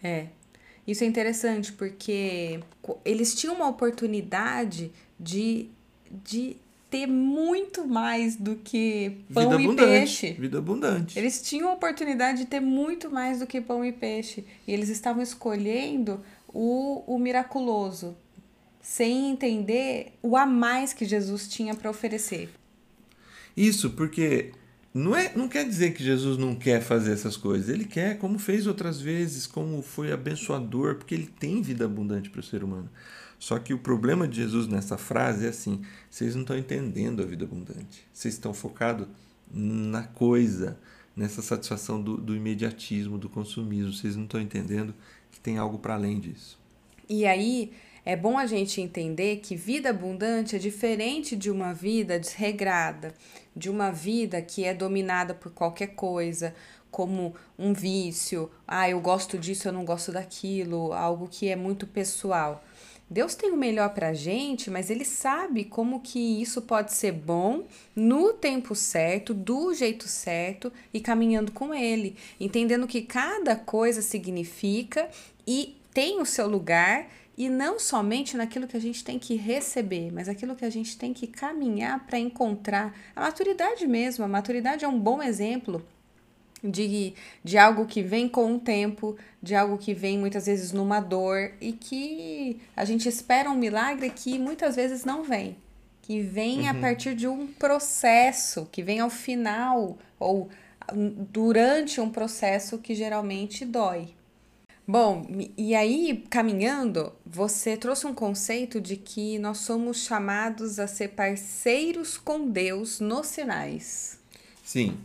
É. 0.01 0.27
Isso 0.87 1.03
é 1.03 1.07
interessante 1.07 1.71
porque 1.73 2.59
eles 3.03 3.33
tinham 3.35 3.55
uma 3.55 3.67
oportunidade 3.67 4.91
de, 5.19 5.69
de 6.23 6.57
ter 6.89 7.07
muito 7.07 7.87
mais 7.87 8.35
do 8.35 8.55
que 8.55 9.17
pão 9.33 9.49
vida 9.49 9.61
e 9.61 9.65
abundante, 9.65 9.89
peixe. 9.89 10.31
Vida 10.33 10.57
abundante. 10.59 11.19
Eles 11.19 11.41
tinham 11.41 11.69
a 11.69 11.73
oportunidade 11.73 12.39
de 12.39 12.45
ter 12.45 12.59
muito 12.59 13.09
mais 13.09 13.39
do 13.39 13.47
que 13.47 13.59
pão 13.59 13.83
e 13.83 13.91
peixe. 13.91 14.45
E 14.67 14.71
eles 14.71 14.89
estavam 14.89 15.21
escolhendo 15.21 16.21
o, 16.47 17.03
o 17.05 17.17
miraculoso, 17.17 18.15
sem 18.85 19.31
entender 19.31 20.13
o 20.21 20.37
a 20.37 20.45
mais 20.45 20.93
que 20.93 21.05
Jesus 21.05 21.47
tinha 21.47 21.73
para 21.73 21.89
oferecer. 21.89 22.51
Isso, 23.57 23.89
porque 23.89 24.51
não, 24.93 25.15
é, 25.15 25.35
não 25.35 25.47
quer 25.47 25.67
dizer 25.67 25.95
que 25.95 26.03
Jesus 26.03 26.37
não 26.37 26.53
quer 26.53 26.83
fazer 26.83 27.13
essas 27.13 27.35
coisas. 27.35 27.67
Ele 27.67 27.85
quer, 27.85 28.19
como 28.19 28.37
fez 28.37 28.67
outras 28.67 29.01
vezes, 29.01 29.47
como 29.47 29.81
foi 29.81 30.11
abençoador, 30.11 30.97
porque 30.97 31.15
ele 31.15 31.25
tem 31.25 31.63
vida 31.63 31.85
abundante 31.85 32.29
para 32.29 32.41
o 32.41 32.43
ser 32.43 32.63
humano. 32.63 32.87
Só 33.39 33.57
que 33.57 33.73
o 33.73 33.79
problema 33.79 34.27
de 34.27 34.35
Jesus 34.35 34.67
nessa 34.67 34.99
frase 34.99 35.47
é 35.47 35.49
assim: 35.49 35.81
vocês 36.07 36.35
não 36.35 36.43
estão 36.43 36.55
entendendo 36.55 37.23
a 37.23 37.25
vida 37.25 37.43
abundante. 37.43 38.05
Vocês 38.13 38.35
estão 38.35 38.53
focados 38.53 39.07
na 39.51 40.03
coisa, 40.03 40.77
nessa 41.15 41.41
satisfação 41.41 41.99
do, 41.99 42.17
do 42.17 42.35
imediatismo, 42.35 43.17
do 43.17 43.29
consumismo. 43.29 43.91
Vocês 43.91 44.15
não 44.15 44.25
estão 44.25 44.39
entendendo 44.39 44.93
que 45.31 45.39
tem 45.39 45.57
algo 45.57 45.79
para 45.79 45.95
além 45.95 46.19
disso. 46.19 46.63
E 47.09 47.25
aí 47.25 47.71
é 48.05 48.15
bom 48.15 48.37
a 48.37 48.45
gente 48.45 48.79
entender 48.79 49.37
que 49.37 49.55
vida 49.55 49.89
abundante 49.89 50.55
é 50.55 50.59
diferente 50.59 51.35
de 51.35 51.49
uma 51.49 51.73
vida 51.73 52.19
desregrada, 52.19 53.13
de 53.55 53.69
uma 53.69 53.91
vida 53.91 54.41
que 54.41 54.63
é 54.63 54.73
dominada 54.73 55.33
por 55.33 55.51
qualquer 55.51 55.95
coisa, 55.95 56.53
como 56.91 57.35
um 57.59 57.73
vício, 57.73 58.49
ah, 58.65 58.89
eu 58.89 59.01
gosto 59.01 59.37
disso, 59.37 59.67
eu 59.67 59.73
não 59.73 59.83
gosto 59.83 60.11
daquilo, 60.11 60.93
algo 60.93 61.27
que 61.27 61.49
é 61.49 61.55
muito 61.55 61.85
pessoal. 61.85 62.63
Deus 63.09 63.35
tem 63.35 63.51
o 63.51 63.57
melhor 63.57 63.89
pra 63.93 64.13
gente, 64.13 64.71
mas 64.71 64.89
ele 64.89 65.05
sabe 65.05 65.65
como 65.65 65.99
que 65.99 66.41
isso 66.41 66.61
pode 66.61 66.93
ser 66.93 67.11
bom 67.11 67.63
no 67.95 68.33
tempo 68.33 68.73
certo, 68.73 69.33
do 69.33 69.73
jeito 69.73 70.07
certo 70.07 70.71
e 70.93 70.99
caminhando 70.99 71.51
com 71.51 71.73
ele, 71.73 72.15
entendendo 72.39 72.87
que 72.87 73.01
cada 73.01 73.55
coisa 73.55 74.01
significa 74.01 75.09
e 75.45 75.75
tem 75.93 76.19
o 76.19 76.25
seu 76.25 76.47
lugar 76.47 77.07
e 77.37 77.49
não 77.49 77.79
somente 77.79 78.37
naquilo 78.37 78.67
que 78.67 78.77
a 78.77 78.81
gente 78.81 79.03
tem 79.03 79.19
que 79.19 79.35
receber, 79.35 80.11
mas 80.11 80.29
aquilo 80.29 80.55
que 80.55 80.63
a 80.63 80.69
gente 80.69 80.97
tem 80.97 81.13
que 81.13 81.27
caminhar 81.27 82.05
para 82.05 82.17
encontrar 82.17 82.95
a 83.15 83.21
maturidade 83.21 83.85
mesmo. 83.85 84.23
A 84.23 84.27
maturidade 84.27 84.85
é 84.85 84.87
um 84.87 84.99
bom 84.99 85.21
exemplo 85.21 85.85
de, 86.63 87.13
de 87.43 87.57
algo 87.57 87.85
que 87.85 88.01
vem 88.01 88.27
com 88.27 88.55
o 88.55 88.59
tempo, 88.59 89.17
de 89.41 89.53
algo 89.53 89.77
que 89.77 89.93
vem 89.93 90.17
muitas 90.17 90.45
vezes 90.45 90.71
numa 90.71 90.99
dor 90.99 91.51
e 91.59 91.73
que 91.73 92.59
a 92.75 92.85
gente 92.85 93.09
espera 93.09 93.49
um 93.49 93.55
milagre 93.55 94.09
que 94.09 94.39
muitas 94.39 94.75
vezes 94.75 95.03
não 95.03 95.23
vem. 95.23 95.57
Que 96.01 96.21
vem 96.21 96.61
uhum. 96.61 96.69
a 96.69 96.73
partir 96.75 97.15
de 97.15 97.27
um 97.27 97.47
processo, 97.47 98.67
que 98.71 98.81
vem 98.81 98.99
ao 98.99 99.09
final 99.09 99.97
ou 100.19 100.49
durante 100.93 101.99
um 101.99 102.09
processo 102.09 102.77
que 102.77 102.93
geralmente 102.93 103.65
dói. 103.65 104.09
Bom, 104.87 105.25
e 105.57 105.73
aí, 105.73 106.23
caminhando, 106.29 107.11
você 107.25 107.75
trouxe 107.75 108.05
um 108.05 108.13
conceito 108.13 108.79
de 108.79 108.95
que 108.95 109.39
nós 109.39 109.57
somos 109.59 110.03
chamados 110.05 110.79
a 110.79 110.85
ser 110.85 111.09
parceiros 111.09 112.17
com 112.17 112.47
Deus 112.49 112.99
nos 112.99 113.25
sinais. 113.27 114.19
Sim. 114.63 114.97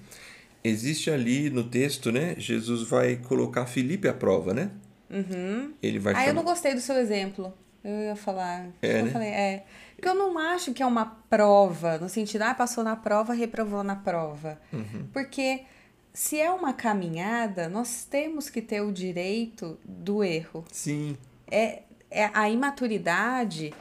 Existe 0.62 1.10
ali 1.10 1.48
no 1.48 1.64
texto, 1.64 2.12
né? 2.12 2.34
Jesus 2.36 2.82
vai 2.88 3.16
colocar 3.16 3.64
Felipe 3.64 4.06
à 4.06 4.12
prova, 4.12 4.52
né? 4.52 4.70
Uhum. 5.08 5.72
Ele 5.82 5.98
vai 5.98 6.12
Ah, 6.12 6.16
chamar... 6.16 6.28
eu 6.28 6.34
não 6.34 6.44
gostei 6.44 6.74
do 6.74 6.80
seu 6.80 6.96
exemplo. 6.96 7.52
Eu 7.82 8.02
ia 8.02 8.16
falar. 8.16 8.66
É, 8.82 9.00
eu 9.00 9.04
né? 9.06 9.10
falei, 9.10 9.28
é. 9.28 9.64
Porque 9.96 10.08
eu 10.08 10.14
não 10.14 10.38
acho 10.38 10.74
que 10.74 10.82
é 10.82 10.86
uma 10.86 11.06
prova, 11.06 11.96
no 11.96 12.10
sentido, 12.10 12.42
ah, 12.42 12.54
passou 12.54 12.84
na 12.84 12.96
prova, 12.96 13.32
reprovou 13.32 13.82
na 13.82 13.96
prova. 13.96 14.60
Uhum. 14.70 15.06
Porque 15.12 15.62
se 16.12 16.40
é 16.40 16.50
uma 16.50 16.72
caminhada, 16.72 17.68
nós 17.68 18.06
temos 18.08 18.48
que 18.50 18.60
ter 18.60 18.80
o 18.80 18.92
direito 18.92 19.78
do 19.84 20.24
erro. 20.24 20.64
Sim. 20.70 21.16
É, 21.50 21.82
é 22.10 22.30
a 22.34 22.50
imaturidade, 22.50 23.72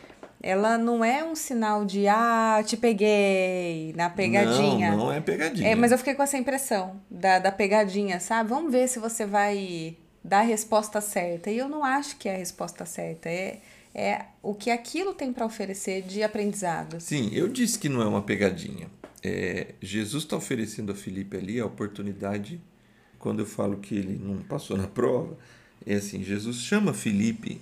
ela 0.42 0.78
não 0.78 1.04
é 1.04 1.24
um 1.24 1.36
sinal 1.36 1.84
de 1.84 2.08
ah, 2.08 2.64
te 2.66 2.78
peguei 2.78 3.94
na 3.96 4.10
pegadinha. 4.10 4.92
Não, 4.92 4.98
não 4.98 5.12
é 5.12 5.20
pegadinha. 5.20 5.68
É, 5.68 5.76
mas 5.76 5.92
eu 5.92 5.98
fiquei 5.98 6.14
com 6.14 6.24
essa 6.24 6.38
impressão 6.38 7.02
da, 7.10 7.40
da 7.40 7.52
pegadinha, 7.52 8.20
sabe? 8.20 8.50
Vamos 8.50 8.72
ver 8.72 8.88
se 8.88 9.00
você 9.00 9.26
vai 9.26 9.98
dar 10.24 10.40
a 10.40 10.44
resposta 10.44 11.02
certa. 11.02 11.50
E 11.50 11.58
eu 11.58 11.68
não 11.68 11.84
acho 11.84 12.16
que 12.18 12.30
é 12.30 12.36
a 12.36 12.38
resposta 12.38 12.86
certa. 12.86 13.30
É, 13.30 13.60
é 13.94 14.22
o 14.42 14.54
que 14.54 14.70
aquilo 14.70 15.14
tem 15.14 15.34
para 15.34 15.46
oferecer 15.46 16.04
de 16.04 16.24
aprendizado. 16.24 17.02
Sim, 17.02 17.30
eu 17.34 17.48
disse 17.50 17.78
que 17.78 17.90
não 17.90 18.02
é 18.02 18.06
uma 18.06 18.22
pegadinha. 18.22 18.88
É, 19.24 19.74
Jesus 19.82 20.24
está 20.24 20.38
oferecendo 20.38 20.92
a 20.92 20.96
Felipe 20.96 21.38
ali 21.38 21.60
a 21.60 21.66
oportunidade, 21.66 22.62
quando 23.18 23.40
eu 23.40 23.46
falo 23.46 23.78
que 23.78 23.96
ele 23.96 24.18
não 24.18 24.38
passou 24.44 24.78
na 24.78 24.88
prova, 24.88 25.38
é 25.86 25.96
assim, 25.96 26.24
Jesus 26.24 26.58
chama 26.58 26.94
Felipe 26.94 27.60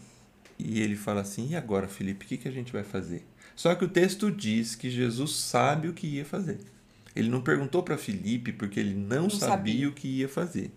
e 0.60 0.82
ele 0.82 0.96
fala 0.96 1.22
assim, 1.22 1.50
e 1.50 1.56
agora 1.56 1.88
Felipe, 1.88 2.26
o 2.26 2.28
que, 2.28 2.38
que 2.38 2.48
a 2.48 2.52
gente 2.52 2.72
vai 2.72 2.84
fazer? 2.84 3.26
Só 3.56 3.74
que 3.74 3.86
o 3.86 3.88
texto 3.88 4.32
diz 4.32 4.76
que 4.76 4.90
Jesus 4.90 5.32
sabe 5.36 5.88
o 5.88 5.94
que 5.94 6.06
ia 6.08 6.26
fazer. 6.26 6.60
Ele 7.16 7.30
não 7.30 7.42
perguntou 7.42 7.82
para 7.82 7.98
Felipe 7.98 8.54
porque 8.54 8.80
ele 8.80 8.94
não, 8.94 9.24
Não 9.24 9.30
sabia, 9.32 9.48
sabia. 9.50 9.90
o 9.90 9.92
que 9.92 10.08
ia 10.08 10.30
fazer. 10.30 10.70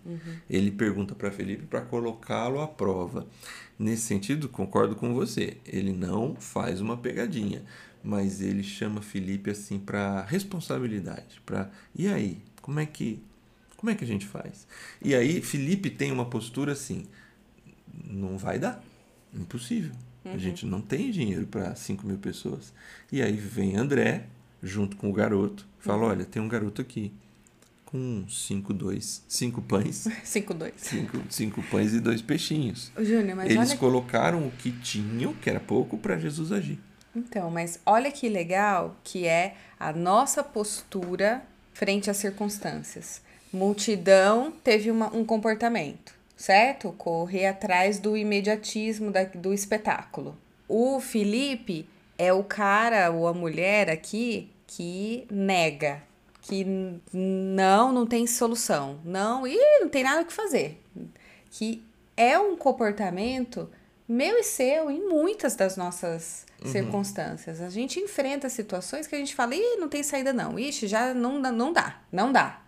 Ele 0.49 0.71
pergunta 0.71 1.13
para 1.13 1.29
Felipe 1.29 1.67
para 1.67 1.81
colocá-lo 1.81 2.59
à 2.59 2.67
prova. 2.67 3.27
Nesse 3.77 4.03
sentido, 4.07 4.49
concordo 4.49 4.95
com 4.95 5.13
você. 5.13 5.57
Ele 5.63 5.93
não 5.93 6.35
faz 6.35 6.81
uma 6.81 6.97
pegadinha, 6.97 7.61
mas 8.03 8.41
ele 8.41 8.63
chama 8.63 9.01
Felipe 9.01 9.49
assim 9.51 9.79
para 9.79 10.23
responsabilidade, 10.23 11.41
para 11.45 11.69
e 11.95 12.07
aí, 12.07 12.41
como 12.61 12.79
é 12.79 12.85
que 12.85 13.23
como 13.77 13.89
é 13.89 13.95
que 13.95 14.03
a 14.03 14.07
gente 14.07 14.27
faz? 14.27 14.67
E 15.01 15.15
aí 15.15 15.41
Felipe 15.41 15.89
tem 15.89 16.11
uma 16.11 16.25
postura 16.25 16.73
assim, 16.73 17.05
não 18.05 18.37
vai 18.37 18.59
dar, 18.59 18.83
impossível. 19.33 19.91
A 20.23 20.37
gente 20.37 20.67
não 20.67 20.81
tem 20.81 21.09
dinheiro 21.09 21.47
para 21.47 21.73
5 21.73 22.05
mil 22.05 22.19
pessoas. 22.19 22.71
E 23.11 23.23
aí 23.23 23.35
vem 23.35 23.75
André, 23.75 24.27
junto 24.61 24.95
com 24.95 25.09
o 25.09 25.13
garoto, 25.13 25.67
fala: 25.79 26.05
Olha, 26.05 26.23
tem 26.25 26.39
um 26.39 26.47
garoto 26.47 26.79
aqui 26.79 27.11
com 27.85 28.23
cinco, 28.29 28.71
dois, 28.73 29.25
cinco 29.27 29.61
pães, 29.61 30.07
5-2. 30.23 30.73
cinco, 30.77 31.17
cinco 31.29 31.63
pães 31.63 31.93
e 31.93 31.99
dois 31.99 32.21
peixinhos. 32.21 32.91
Júnior, 32.99 33.35
mas 33.35 33.49
Eles 33.51 33.71
olha. 33.71 33.79
colocaram 33.79 34.47
o 34.47 34.51
que 34.51 34.71
tinham, 34.71 35.33
que 35.33 35.49
era 35.49 35.59
pouco, 35.59 35.97
para 35.97 36.17
Jesus 36.17 36.51
agir. 36.51 36.79
Então, 37.15 37.51
mas 37.51 37.79
olha 37.85 38.11
que 38.11 38.29
legal 38.29 38.95
que 39.03 39.27
é 39.27 39.55
a 39.79 39.91
nossa 39.91 40.43
postura 40.43 41.41
frente 41.73 42.09
às 42.09 42.17
circunstâncias. 42.17 43.21
Multidão 43.51 44.51
teve 44.63 44.89
uma- 44.89 45.13
um 45.13 45.25
comportamento, 45.25 46.13
certo? 46.37 46.91
Correr 46.93 47.47
atrás 47.47 47.99
do 47.99 48.15
imediatismo 48.15 49.11
da- 49.11 49.23
do 49.25 49.53
espetáculo. 49.53 50.37
O 50.69 51.01
Felipe 51.01 51.87
é 52.17 52.31
o 52.31 52.43
cara 52.43 53.11
ou 53.11 53.27
a 53.27 53.33
mulher 53.33 53.89
aqui 53.89 54.49
que 54.65 55.25
nega, 55.29 56.01
que 56.41 56.65
não, 57.11 57.91
não 57.91 58.05
tem 58.07 58.25
solução, 58.25 58.99
não, 59.03 59.45
e 59.45 59.57
não 59.81 59.89
tem 59.89 60.03
nada 60.03 60.23
que 60.23 60.31
fazer. 60.31 60.81
Que 61.49 61.83
é 62.15 62.39
um 62.39 62.55
comportamento 62.55 63.69
meu 64.11 64.37
e 64.37 64.43
seu 64.43 64.91
em 64.91 65.07
muitas 65.07 65.55
das 65.55 65.77
nossas 65.77 66.45
circunstâncias. 66.65 67.61
A 67.61 67.69
gente 67.69 67.99
enfrenta 67.99 68.49
situações 68.49 69.07
que 69.07 69.15
a 69.15 69.17
gente 69.17 69.33
fala, 69.33 69.55
ih, 69.55 69.77
não 69.77 69.87
tem 69.89 70.03
saída 70.03 70.31
não, 70.31 70.59
ixi, 70.59 70.87
já 70.87 71.13
não, 71.13 71.41
dá- 71.41 71.51
não 71.51 71.73
dá, 71.73 72.01
não 72.11 72.31
dá. 72.31 72.61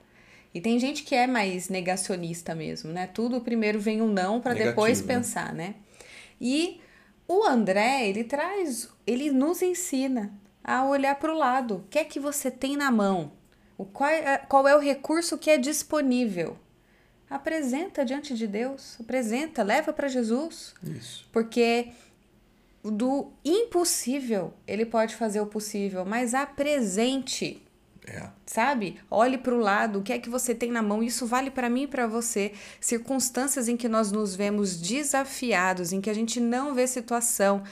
E 0.53 0.61
tem 0.61 0.79
gente 0.79 1.03
que 1.03 1.15
é 1.15 1.27
mais 1.27 1.69
negacionista 1.69 2.53
mesmo, 2.55 2.91
né? 2.91 3.07
Tudo 3.07 3.41
primeiro 3.41 3.79
vem 3.79 4.01
um 4.01 4.07
não 4.07 4.39
para 4.39 4.53
depois 4.53 5.01
né? 5.01 5.07
pensar, 5.07 5.53
né? 5.53 5.75
E 6.39 6.79
o 7.27 7.43
André, 7.43 8.07
ele 8.07 8.23
traz, 8.23 8.89
ele 9.05 9.31
nos 9.31 9.61
ensina 9.61 10.31
a 10.63 10.85
olhar 10.85 11.15
para 11.15 11.33
o 11.33 11.37
lado. 11.37 11.75
O 11.77 11.83
que 11.89 11.99
é 11.99 12.03
que 12.03 12.19
você 12.19 12.51
tem 12.51 12.77
na 12.77 12.91
mão? 12.91 13.31
O 13.77 13.85
qual, 13.85 14.09
é, 14.09 14.37
qual 14.37 14.67
é 14.67 14.75
o 14.75 14.79
recurso 14.79 15.37
que 15.37 15.49
é 15.49 15.57
disponível? 15.57 16.57
Apresenta 17.29 18.05
diante 18.05 18.35
de 18.35 18.45
Deus, 18.47 18.95
apresenta, 18.99 19.63
leva 19.63 19.91
para 19.91 20.07
Jesus. 20.07 20.73
Isso. 20.83 21.27
Porque 21.31 21.89
do 22.83 23.31
impossível, 23.43 24.53
ele 24.67 24.85
pode 24.85 25.15
fazer 25.15 25.39
o 25.39 25.45
possível, 25.45 26.03
mas 26.05 26.33
apresente, 26.33 27.65
É. 28.05 28.27
sabe? 28.45 28.99
Olhe 29.09 29.37
para 29.37 29.55
o 29.55 29.57
lado, 29.59 29.99
o 29.99 30.03
que 30.03 30.11
é 30.11 30.19
que 30.19 30.29
você 30.29 30.53
tem 30.53 30.69
na 30.69 30.81
mão. 30.81 31.01
Isso 31.01 31.25
vale 31.25 31.49
para 31.49 31.69
mim 31.69 31.83
e 31.83 31.87
para 31.87 32.05
você. 32.05 32.51
Circunstâncias 32.81 33.67
em 33.69 33.77
que 33.77 33.87
nós 33.87 34.11
nos 34.11 34.35
vemos 34.35 34.79
desafiados, 34.79 35.93
em 35.93 36.01
que 36.01 36.09
a 36.09 36.13
gente 36.13 36.39
não 36.41 36.73
vê 36.75 36.85
situação. 36.85 37.63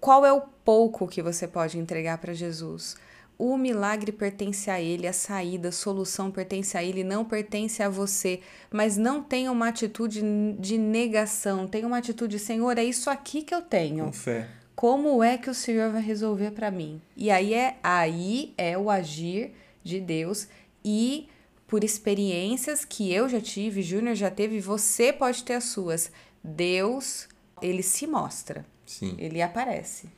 Qual 0.00 0.26
é 0.26 0.32
o 0.32 0.40
pouco 0.64 1.06
que 1.06 1.22
você 1.22 1.46
pode 1.46 1.78
entregar 1.78 2.18
para 2.18 2.34
Jesus? 2.34 2.96
O 3.44 3.56
milagre 3.56 4.12
pertence 4.12 4.70
a 4.70 4.80
Ele, 4.80 5.04
a 5.04 5.12
saída, 5.12 5.70
a 5.70 5.72
solução 5.72 6.30
pertence 6.30 6.76
a 6.76 6.84
Ele, 6.84 7.02
não 7.02 7.24
pertence 7.24 7.82
a 7.82 7.88
você. 7.88 8.38
Mas 8.70 8.96
não 8.96 9.20
tenha 9.20 9.50
uma 9.50 9.66
atitude 9.66 10.22
de 10.60 10.78
negação, 10.78 11.66
tenha 11.66 11.84
uma 11.84 11.98
atitude, 11.98 12.38
Senhor, 12.38 12.78
é 12.78 12.84
isso 12.84 13.10
aqui 13.10 13.42
que 13.42 13.52
eu 13.52 13.60
tenho 13.60 14.04
Com 14.04 14.12
fé. 14.12 14.48
como 14.76 15.24
é 15.24 15.36
que 15.36 15.50
o 15.50 15.54
Senhor 15.54 15.90
vai 15.90 16.00
resolver 16.00 16.52
para 16.52 16.70
mim? 16.70 17.02
E 17.16 17.32
aí 17.32 17.52
é 17.52 17.78
aí 17.82 18.54
é 18.56 18.78
o 18.78 18.88
agir 18.88 19.50
de 19.82 19.98
Deus 20.00 20.46
e 20.84 21.28
por 21.66 21.82
experiências 21.82 22.84
que 22.84 23.12
eu 23.12 23.28
já 23.28 23.40
tive, 23.40 23.82
Júnior 23.82 24.14
já 24.14 24.30
teve, 24.30 24.60
você 24.60 25.12
pode 25.12 25.42
ter 25.42 25.54
as 25.54 25.64
suas. 25.64 26.12
Deus, 26.44 27.26
ele 27.60 27.82
se 27.82 28.06
mostra, 28.06 28.64
Sim. 28.86 29.16
ele 29.18 29.42
aparece. 29.42 30.08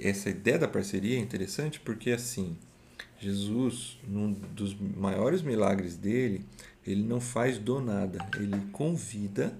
Essa 0.00 0.30
ideia 0.30 0.58
da 0.58 0.68
parceria 0.68 1.16
é 1.16 1.20
interessante 1.20 1.80
porque, 1.80 2.10
assim, 2.10 2.56
Jesus, 3.18 3.98
num 4.06 4.32
dos 4.32 4.74
maiores 4.74 5.42
milagres 5.42 5.96
dele, 5.96 6.44
ele 6.86 7.02
não 7.02 7.20
faz 7.20 7.58
do 7.58 7.80
nada. 7.80 8.18
Ele 8.36 8.60
convida 8.72 9.56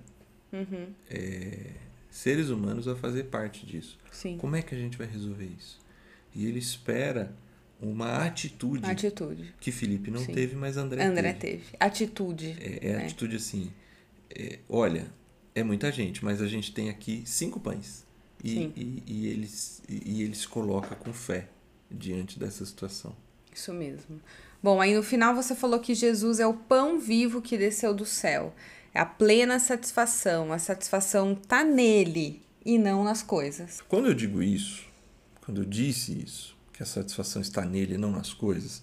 é, 1.10 1.70
seres 2.10 2.48
humanos 2.48 2.86
a 2.88 2.94
fazer 2.94 3.24
parte 3.24 3.66
disso. 3.66 3.98
Sim. 4.10 4.36
Como 4.38 4.56
é 4.56 4.62
que 4.62 4.74
a 4.74 4.78
gente 4.78 4.96
vai 4.96 5.06
resolver 5.06 5.50
isso? 5.58 5.78
E 6.34 6.46
ele 6.46 6.58
espera 6.58 7.34
uma 7.80 8.24
atitude 8.24 8.88
Atitude. 8.88 9.54
que 9.60 9.70
Felipe 9.70 10.10
não 10.10 10.20
Sim. 10.20 10.32
teve, 10.32 10.56
mas 10.56 10.76
André, 10.76 11.04
André 11.04 11.32
teve. 11.34 11.58
teve. 11.58 11.76
Atitude. 11.78 12.56
É, 12.58 12.88
é 12.88 12.96
né? 12.96 13.04
atitude 13.04 13.36
assim: 13.36 13.70
é, 14.30 14.58
olha, 14.68 15.06
é 15.54 15.62
muita 15.62 15.92
gente, 15.92 16.24
mas 16.24 16.40
a 16.40 16.46
gente 16.46 16.72
tem 16.72 16.88
aqui 16.88 17.22
cinco 17.26 17.60
pães. 17.60 18.05
E, 18.46 18.72
e, 18.76 19.02
e 19.06 19.26
eles, 19.26 19.82
e, 19.88 20.02
e 20.04 20.22
ele 20.22 20.34
se 20.34 20.46
coloca 20.46 20.94
com 20.94 21.12
fé 21.12 21.48
diante 21.90 22.38
dessa 22.38 22.64
situação. 22.64 23.14
Isso 23.52 23.72
mesmo. 23.72 24.20
Bom, 24.62 24.80
aí 24.80 24.94
no 24.94 25.02
final 25.02 25.34
você 25.34 25.54
falou 25.54 25.80
que 25.80 25.94
Jesus 25.94 26.40
é 26.40 26.46
o 26.46 26.54
pão 26.54 26.98
vivo 26.98 27.40
que 27.40 27.56
desceu 27.56 27.94
do 27.94 28.04
céu. 28.04 28.54
É 28.92 29.00
a 29.00 29.06
plena 29.06 29.58
satisfação. 29.58 30.52
A 30.52 30.58
satisfação 30.58 31.34
tá 31.34 31.62
nele 31.64 32.42
e 32.64 32.78
não 32.78 33.04
nas 33.04 33.22
coisas. 33.22 33.82
Quando 33.88 34.08
eu 34.08 34.14
digo 34.14 34.42
isso, 34.42 34.84
quando 35.42 35.62
eu 35.62 35.64
disse 35.64 36.18
isso, 36.18 36.56
que 36.72 36.82
a 36.82 36.86
satisfação 36.86 37.40
está 37.40 37.64
nele 37.64 37.94
e 37.94 37.98
não 37.98 38.10
nas 38.10 38.34
coisas, 38.34 38.82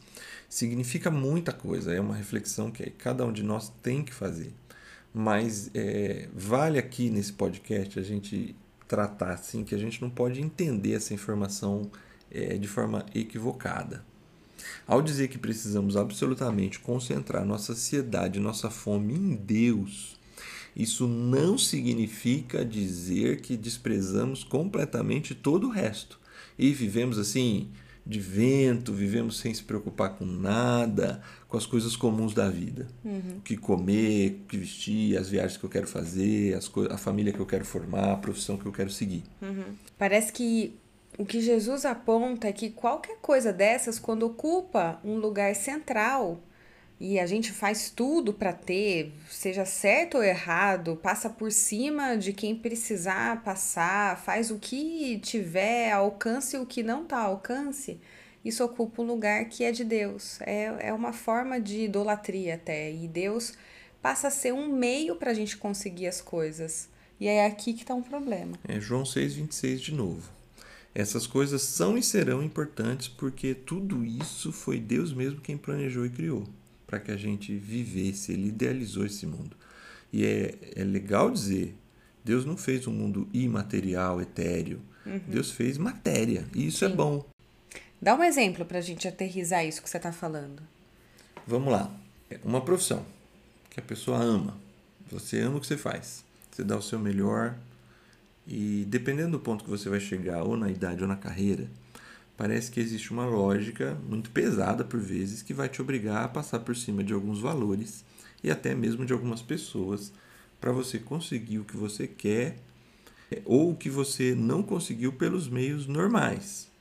significa 0.50 1.12
muita 1.12 1.52
coisa. 1.52 1.94
É 1.94 2.00
uma 2.00 2.16
reflexão 2.16 2.72
que 2.72 2.90
cada 2.92 3.26
um 3.26 3.32
de 3.32 3.44
nós 3.44 3.72
tem 3.82 4.04
que 4.04 4.14
fazer. 4.14 4.54
Mas 5.14 5.70
é, 5.76 6.28
vale 6.34 6.80
aqui 6.80 7.10
nesse 7.10 7.34
podcast 7.34 8.00
a 8.00 8.04
gente 8.04 8.56
tratar 8.94 9.32
assim 9.32 9.64
que 9.64 9.74
a 9.74 9.78
gente 9.80 10.00
não 10.00 10.10
pode 10.12 10.40
entender 10.40 10.94
essa 10.94 11.16
informação 11.16 11.90
é, 12.30 12.60
de 12.60 12.68
forma 12.68 13.04
equivocada. 13.16 14.06
Ao 14.86 15.02
dizer 15.02 15.30
que 15.30 15.38
precisamos 15.40 15.98
absolutamente 15.98 16.80
concentrar 16.80 17.44
nossa 17.44 17.72
ansiedade, 17.72 18.40
nossa 18.40 18.70
fome 18.70 19.16
em 19.16 19.34
Deus, 19.34 20.16
isso 20.76 21.08
não 21.08 21.58
significa 21.58 22.64
dizer 22.64 23.42
que 23.42 23.58
desprezamos 23.58 24.44
completamente 24.44 25.34
todo 25.34 25.70
o 25.70 25.72
resto 25.72 26.20
e 26.56 26.72
vivemos 26.72 27.18
assim 27.18 27.72
de 28.06 28.20
vento, 28.20 28.94
vivemos 28.94 29.40
sem 29.40 29.52
se 29.56 29.64
preocupar 29.64 30.12
com 30.18 30.26
nada, 30.26 31.20
com 31.54 31.58
as 31.58 31.68
coisas 31.68 31.96
comuns 31.96 32.34
da 32.34 32.50
vida. 32.50 32.88
Uhum. 33.06 33.38
O 33.38 33.42
que 33.42 33.56
comer, 33.56 34.42
o 34.44 34.48
que 34.48 34.58
vestir, 34.58 35.16
as 35.16 35.30
viagens 35.30 35.56
que 35.56 35.64
eu 35.64 35.70
quero 35.70 35.86
fazer, 35.86 36.56
as 36.56 36.72
a 36.90 36.98
família 36.98 37.32
que 37.32 37.40
eu 37.40 37.46
quero 37.46 37.64
formar, 37.64 38.14
a 38.14 38.18
profissão 38.18 38.58
que 38.58 38.66
eu 38.66 38.72
quero 38.72 38.90
seguir. 38.90 39.24
Uhum. 39.40 39.76
Parece 39.96 40.34
que 40.34 40.74
o 41.16 41.24
que 41.24 41.40
Jesus 41.40 41.86
aponta 41.86 42.48
é 42.48 42.52
que 42.52 42.72
qualquer 42.72 43.18
coisa 43.22 43.54
dessas, 43.54 44.00
quando 44.00 44.24
ocupa 44.24 45.00
um 45.06 45.18
lugar 45.18 45.54
central, 45.54 46.42
e 47.00 47.20
a 47.20 47.28
gente 47.28 47.52
faz 47.52 47.92
tudo 47.92 48.34
para 48.34 48.52
ter, 48.52 49.14
seja 49.30 49.64
certo 49.64 50.18
ou 50.18 50.24
errado, 50.24 50.96
passa 51.04 51.30
por 51.30 51.52
cima 51.52 52.16
de 52.16 52.34
quem 52.34 52.56
precisar 52.56 53.44
passar, 53.44 54.18
faz 54.18 54.50
o 54.50 54.58
que 54.58 55.20
tiver 55.20 55.92
alcance 55.92 56.58
o 56.58 56.66
que 56.66 56.82
não 56.82 57.06
tá 57.06 57.20
alcance, 57.20 58.00
isso 58.44 58.64
ocupa 58.64 59.02
um 59.02 59.06
lugar 59.06 59.46
que 59.46 59.64
é 59.64 59.72
de 59.72 59.84
Deus. 59.84 60.40
É, 60.42 60.88
é 60.88 60.94
uma 60.94 61.14
forma 61.14 61.60
de 61.60 61.86
idolatria 61.86 62.56
até. 62.56 62.92
E 62.92 63.08
Deus 63.08 63.54
passa 64.02 64.28
a 64.28 64.32
ser 64.32 64.54
um 64.54 64.68
meio 64.68 65.16
para 65.16 65.32
a 65.32 65.34
gente 65.34 65.56
conseguir 65.56 66.08
as 66.08 66.20
coisas. 66.20 66.90
E 67.20 67.28
é 67.28 67.46
aqui 67.46 67.74
que 67.74 67.84
está 67.84 67.96
um 67.96 68.02
problema. 68.02 68.58
É 68.68 68.80
João 68.80 69.04
6,26 69.04 69.78
de 69.78 69.94
novo. 69.94 70.30
Essas 70.94 71.26
coisas 71.26 71.62
são 71.62 71.98
e 71.98 72.04
serão 72.04 72.44
importantes 72.44 73.08
porque 73.08 73.56
tudo 73.56 74.06
isso 74.06 74.52
foi 74.52 74.80
Deus 74.80 75.14
mesmo 75.14 75.42
quem 75.42 75.58
planejou 75.58 76.06
e 76.06 76.10
criou 76.10 76.44
para 76.86 77.00
que 77.00 77.12
a 77.12 77.18
gente 77.18 77.56
vivesse. 77.56 78.34
Ele 78.34 78.50
idealizou 78.50 79.06
esse 79.06 79.26
mundo. 79.26 79.56
E 80.12 80.26
é, 80.26 80.56
é 80.76 80.84
legal 80.84 81.32
dizer: 81.32 81.76
Deus 82.24 82.46
não 82.46 82.56
fez 82.56 82.86
um 82.86 82.92
mundo 82.92 83.28
imaterial, 83.34 84.22
etéreo. 84.22 84.80
Uhum. 85.06 85.20
Deus 85.28 85.50
fez 85.50 85.78
matéria. 85.78 86.46
E 86.54 86.68
isso 86.68 86.86
é 86.86 86.88
Sim. 86.88 86.94
é 86.94 86.98
bom. 86.98 87.33
Dá 88.04 88.14
um 88.16 88.22
exemplo 88.22 88.66
para 88.66 88.80
a 88.80 88.82
gente 88.82 89.08
aterrizar 89.08 89.66
isso 89.66 89.82
que 89.82 89.90
você 89.90 89.96
está 89.96 90.12
falando. 90.12 90.62
Vamos 91.48 91.72
lá. 91.72 91.90
Uma 92.44 92.60
profissão 92.60 93.06
que 93.70 93.80
a 93.80 93.84
pessoa 93.84 94.18
ama. 94.22 94.58
Você 95.10 95.40
ama 95.40 95.56
o 95.56 95.62
que 95.62 95.68
você 95.68 95.78
faz. 95.78 96.22
Você 96.52 96.66
dá 96.66 96.76
o 96.76 96.82
seu 96.82 97.00
melhor. 97.00 97.56
E 98.46 98.86
dependendo 98.90 99.32
do 99.32 99.40
ponto 99.40 99.64
que 99.64 99.70
você 99.70 99.88
vai 99.88 100.02
chegar, 100.02 100.44
ou 100.44 100.58
na 100.58 100.70
idade 100.70 101.02
ou 101.02 101.08
na 101.08 101.16
carreira, 101.16 101.66
parece 102.36 102.70
que 102.70 102.82
existe 102.82 103.10
uma 103.12 103.26
lógica 103.26 103.98
muito 104.06 104.32
pesada 104.32 104.84
por 104.84 105.00
vezes 105.00 105.42
que 105.42 105.54
vai 105.54 105.70
te 105.70 105.82
obrigar 105.82 106.26
a 106.26 106.28
passar 106.28 106.60
por 106.60 106.76
cima 106.76 107.06
de 107.06 107.14
alguns 107.14 107.40
valores 107.40 108.04
e 108.44 108.52
até 108.52 108.76
mesmo 108.76 109.06
de 109.06 109.14
algumas 109.14 109.42
pessoas 109.42 110.12
para 110.60 110.74
você 110.74 111.00
conseguir 111.00 111.60
o 111.60 111.64
que 111.64 111.78
você 111.78 112.06
quer 112.06 112.58
ou 113.46 113.72
o 113.72 113.78
que 113.78 113.90
você 113.90 114.36
não 114.36 114.62
conseguiu 114.62 115.14
pelos 115.14 115.48
meios 115.48 115.88
normais. 115.88 116.73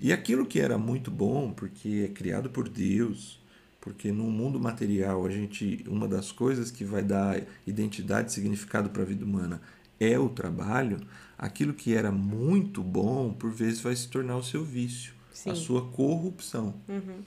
E 0.00 0.12
aquilo 0.12 0.46
que 0.46 0.58
era 0.58 0.78
muito 0.78 1.10
bom, 1.10 1.52
porque 1.52 2.08
é 2.08 2.12
criado 2.12 2.48
por 2.48 2.68
Deus, 2.68 3.38
porque 3.80 4.10
no 4.10 4.24
mundo 4.24 4.58
material 4.58 5.26
a 5.26 5.30
gente 5.30 5.84
uma 5.86 6.08
das 6.08 6.32
coisas 6.32 6.70
que 6.70 6.84
vai 6.84 7.02
dar 7.02 7.42
identidade 7.66 8.30
e 8.30 8.34
significado 8.34 8.88
para 8.88 9.02
a 9.02 9.06
vida 9.06 9.24
humana 9.24 9.60
é 10.00 10.18
o 10.18 10.30
trabalho, 10.30 10.98
aquilo 11.36 11.74
que 11.74 11.94
era 11.94 12.10
muito 12.10 12.82
bom, 12.82 13.32
por 13.32 13.50
vezes 13.50 13.80
vai 13.80 13.94
se 13.94 14.08
tornar 14.08 14.36
o 14.36 14.42
seu 14.42 14.64
vício, 14.64 15.12
Sim. 15.32 15.50
a 15.50 15.54
sua 15.54 15.86
corrupção. 15.88 16.74
Uhum. 16.88 17.20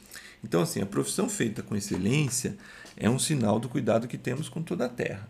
Então, 0.43 0.61
assim, 0.61 0.81
a 0.81 0.85
profissão 0.85 1.29
feita 1.29 1.61
com 1.61 1.75
excelência 1.75 2.57
é 2.97 3.07
um 3.07 3.19
sinal 3.19 3.59
do 3.59 3.69
cuidado 3.69 4.07
que 4.07 4.17
temos 4.17 4.49
com 4.49 4.63
toda 4.63 4.85
a 4.85 4.89
terra. 4.89 5.29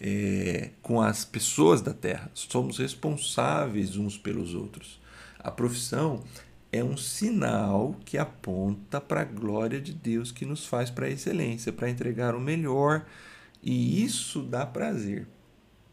É, 0.00 0.70
com 0.80 1.02
as 1.02 1.24
pessoas 1.24 1.82
da 1.82 1.92
terra. 1.92 2.30
Somos 2.32 2.78
responsáveis 2.78 3.96
uns 3.96 4.16
pelos 4.16 4.54
outros. 4.54 4.98
A 5.38 5.50
profissão 5.50 6.22
é 6.70 6.82
um 6.84 6.96
sinal 6.96 7.96
que 8.04 8.18
aponta 8.18 9.00
para 9.00 9.22
a 9.22 9.24
glória 9.24 9.80
de 9.80 9.92
Deus 9.92 10.30
que 10.30 10.44
nos 10.44 10.66
faz 10.66 10.90
para 10.90 11.06
a 11.06 11.10
excelência, 11.10 11.72
para 11.72 11.88
entregar 11.88 12.34
o 12.34 12.40
melhor. 12.40 13.06
E 13.62 14.04
isso 14.04 14.42
dá 14.42 14.66
prazer 14.66 15.26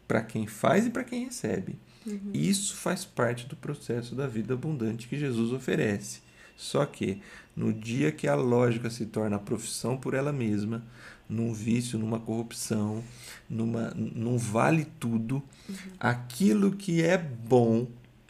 para 0.06 0.22
quem 0.22 0.46
faz 0.46 0.86
e 0.86 0.90
para 0.90 1.04
quem 1.04 1.24
recebe. 1.24 1.78
Uhum. 2.06 2.30
Isso 2.32 2.76
faz 2.76 3.04
parte 3.04 3.46
do 3.46 3.56
processo 3.56 4.14
da 4.14 4.26
vida 4.26 4.54
abundante 4.54 5.08
que 5.08 5.18
Jesus 5.18 5.52
oferece. 5.52 6.20
Só 6.56 6.86
que 6.86 7.20
no 7.54 7.72
dia 7.72 8.12
que 8.12 8.28
a 8.28 8.34
lógica 8.34 8.88
se 8.88 9.06
torna 9.06 9.38
profissão 9.38 9.96
por 9.96 10.14
ela 10.14 10.32
mesma, 10.32 10.82
num 11.28 11.52
vício, 11.52 11.98
numa 11.98 12.20
corrupção, 12.20 13.02
numa, 13.48 13.90
num 13.94 14.38
vale 14.38 14.86
tudo, 14.98 15.42
uhum. 15.68 15.76
aquilo 15.98 16.72
que 16.72 17.02
é 17.02 17.18
bom 17.18 17.86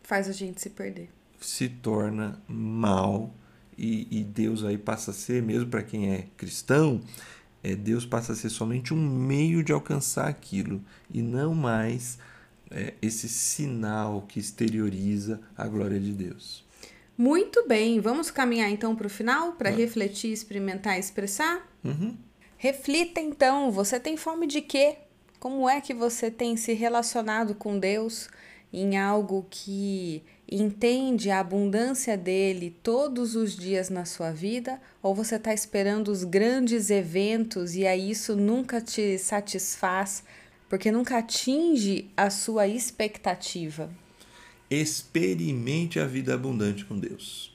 faz 0.07 0.29
a 0.29 0.33
gente 0.33 0.61
se 0.61 0.71
perder. 0.71 1.11
Se 1.40 1.69
torna 1.69 2.40
mal 2.49 3.35
e, 3.77 4.07
e 4.11 4.23
Deus 4.23 4.64
aí 4.64 4.79
passa 4.79 5.11
a 5.11 5.14
ser, 5.14 5.42
mesmo 5.42 5.69
para 5.69 5.83
quem 5.83 6.12
é 6.14 6.27
cristão, 6.37 7.01
é, 7.62 7.75
Deus 7.75 8.07
passa 8.07 8.33
a 8.33 8.37
ser 8.37 8.49
somente 8.49 8.95
um 8.95 8.97
meio 8.97 9.64
de 9.64 9.73
alcançar 9.73 10.29
aquilo 10.29 10.81
e 11.12 11.21
não 11.21 11.55
mais 11.55 12.19
é, 12.71 12.95
esse 13.03 13.29
sinal 13.29 14.23
que 14.23 14.38
exterioriza 14.38 15.40
a 15.57 15.66
glória 15.66 15.99
de 15.99 16.12
Deus. 16.12 16.64
Muito 17.19 17.66
bem, 17.66 17.99
vamos 17.99 18.31
caminhar 18.31 18.71
então 18.71 18.95
para 18.95 19.07
o 19.07 19.11
final 19.11 19.53
para 19.53 19.71
refletir, 19.71 20.33
experimentar 20.33 20.97
e 20.97 21.01
expressar? 21.01 21.66
Uhum. 21.83 22.16
Reflita 22.57 23.21
então, 23.21 23.73
você 23.73 23.99
tem 23.99 24.16
fome 24.16 24.47
de 24.47 24.61
quê? 24.61 24.99
Como 25.40 25.69
é 25.69 25.81
que 25.81 25.92
você 25.92 26.31
tem 26.31 26.57
se 26.57 26.73
relacionado 26.75 27.55
com 27.55 27.79
Deus 27.79 28.29
em 28.72 28.96
algo 28.96 29.46
que 29.48 30.22
entende 30.50 31.31
a 31.31 31.40
abundância 31.40 32.16
dele 32.16 32.76
todos 32.83 33.35
os 33.35 33.57
dias 33.57 33.90
na 33.90 34.05
sua 34.05 34.33
vida? 34.33 34.81
Ou 35.02 35.14
você 35.14 35.37
está 35.37 35.52
esperando 35.52 36.09
os 36.09 36.24
grandes 36.24 36.90
eventos 36.90 37.74
e 37.74 37.87
aí 37.87 38.11
isso 38.11 38.37
nunca 38.37 38.81
te 38.81 39.18
satisfaz 39.18 40.22
porque 40.68 40.90
nunca 40.90 41.18
atinge 41.18 42.11
a 42.16 42.31
sua 42.31 42.66
expectativa? 42.66 43.90
Experimente 44.70 46.00
a 46.00 46.07
vida 46.07 46.35
abundante 46.35 46.85
com 46.85 46.98
Deus. 46.98 47.55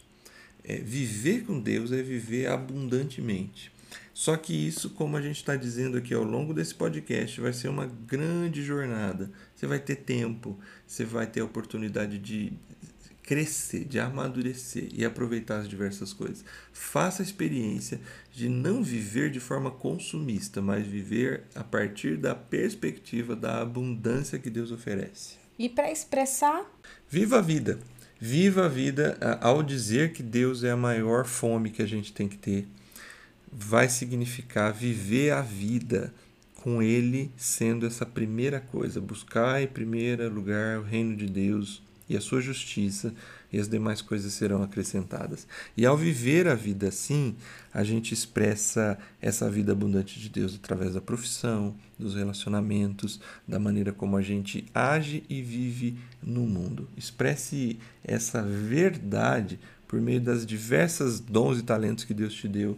É, 0.64 0.78
viver 0.78 1.44
com 1.44 1.60
Deus 1.60 1.92
é 1.92 2.02
viver 2.02 2.48
abundantemente. 2.48 3.72
Só 4.14 4.36
que 4.36 4.54
isso, 4.54 4.90
como 4.92 5.16
a 5.16 5.22
gente 5.22 5.38
está 5.38 5.56
dizendo 5.56 5.98
aqui 5.98 6.14
ao 6.14 6.24
longo 6.24 6.54
desse 6.54 6.76
podcast, 6.76 7.40
vai 7.40 7.54
ser 7.54 7.70
uma 7.70 7.86
grande 7.86 8.62
jornada. 8.64 9.32
Você 9.56 9.66
vai 9.66 9.80
ter 9.80 9.96
tempo, 9.96 10.60
você 10.86 11.06
vai 11.06 11.26
ter 11.26 11.40
a 11.40 11.46
oportunidade 11.46 12.18
de 12.18 12.54
crescer, 13.24 13.86
de 13.86 14.00
amadurecer 14.00 14.90
e 14.94 15.06
aproveitar 15.06 15.60
as 15.60 15.70
diversas 15.70 16.12
coisas. 16.12 16.44
Faça 16.74 17.22
a 17.22 17.26
experiência 17.26 18.02
de 18.34 18.50
não 18.50 18.84
viver 18.84 19.32
de 19.32 19.40
forma 19.40 19.72
consumista, 19.72 20.62
mas 20.62 20.86
viver 20.86 21.44
a 21.56 21.64
partir 21.64 22.18
da 22.18 22.36
perspectiva 22.36 23.36
da 23.36 23.62
abundância 23.62 24.38
que 24.38 24.50
Deus 24.50 24.72
oferece. 24.72 25.36
E 25.58 25.70
para 25.70 25.92
expressar? 25.92 26.66
Viva 27.10 27.38
a 27.38 27.42
vida. 27.42 27.80
Viva 28.20 28.66
a 28.66 28.68
vida 28.68 29.18
ao 29.40 29.64
dizer 29.64 30.12
que 30.12 30.22
Deus 30.22 30.64
é 30.64 30.72
a 30.72 30.78
maior 30.78 31.26
fome 31.26 31.72
que 31.72 31.82
a 31.82 31.88
gente 31.88 32.12
tem 32.12 32.28
que 32.28 32.38
ter. 32.38 32.68
Vai 33.52 33.90
significar 33.90 34.74
viver 34.74 35.32
a 35.32 35.42
vida 35.42 36.14
com 36.56 36.82
Ele 36.82 37.32
sendo 37.36 37.86
essa 37.86 38.06
primeira 38.06 38.60
coisa. 38.60 39.02
Buscar 39.02 39.62
em 39.62 39.68
primeiro 39.68 40.30
lugar 40.34 40.80
o 40.80 40.84
reino 40.84 41.16
de 41.16 41.28
Deus 41.28 41.82
e 42.12 42.18
a 42.18 42.22
sua 42.22 42.42
justiça, 42.42 43.14
e 43.54 43.58
as 43.58 43.70
demais 43.70 44.02
coisas 44.02 44.34
serão 44.34 44.62
acrescentadas. 44.62 45.48
E 45.78 45.86
ao 45.86 45.96
viver 45.96 46.46
a 46.46 46.56
vida 46.56 46.90
assim, 46.90 47.36
a 47.74 47.86
gente 47.86 48.14
expressa 48.14 48.98
essa 49.22 49.50
vida 49.50 49.72
abundante 49.72 50.20
de 50.20 50.28
Deus 50.28 50.56
através 50.56 50.94
da 50.94 51.00
profissão, 51.00 51.74
dos 51.98 52.16
relacionamentos, 52.16 53.22
da 53.48 53.58
maneira 53.60 53.94
como 53.94 54.18
a 54.18 54.22
gente 54.22 54.66
age 54.76 55.24
e 55.30 55.42
vive 55.42 55.98
no 56.22 56.42
mundo. 56.42 56.90
Expresse 56.98 57.80
essa 58.04 58.42
verdade 58.42 59.58
por 59.88 60.02
meio 60.02 60.20
das 60.20 60.46
diversas 60.46 61.22
dons 61.22 61.60
e 61.60 61.64
talentos 61.64 62.04
que 62.04 62.14
Deus 62.14 62.34
te 62.34 62.48
deu, 62.48 62.78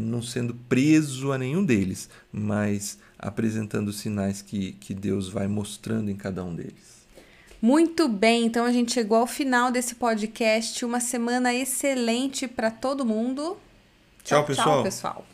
não 0.00 0.22
sendo 0.22 0.54
preso 0.68 1.32
a 1.32 1.38
nenhum 1.38 1.64
deles, 1.64 2.08
mas 2.32 2.98
apresentando 3.18 3.92
sinais 3.92 4.42
que, 4.42 4.72
que 4.72 4.94
Deus 4.94 5.28
vai 5.28 5.46
mostrando 5.46 6.10
em 6.10 6.16
cada 6.16 6.44
um 6.44 6.54
deles. 6.54 7.02
Muito 7.60 8.08
bem, 8.08 8.44
então 8.44 8.64
a 8.64 8.72
gente 8.72 8.92
chegou 8.92 9.18
ao 9.18 9.26
final 9.26 9.70
desse 9.70 9.94
podcast. 9.94 10.84
Uma 10.84 10.98
semana 10.98 11.54
excelente 11.54 12.48
para 12.48 12.70
todo 12.70 13.04
mundo. 13.04 13.56
Tchau, 14.24 14.40
tchau 14.40 14.44
pessoal. 14.46 14.66
Tchau, 14.66 14.82
pessoal. 14.82 15.26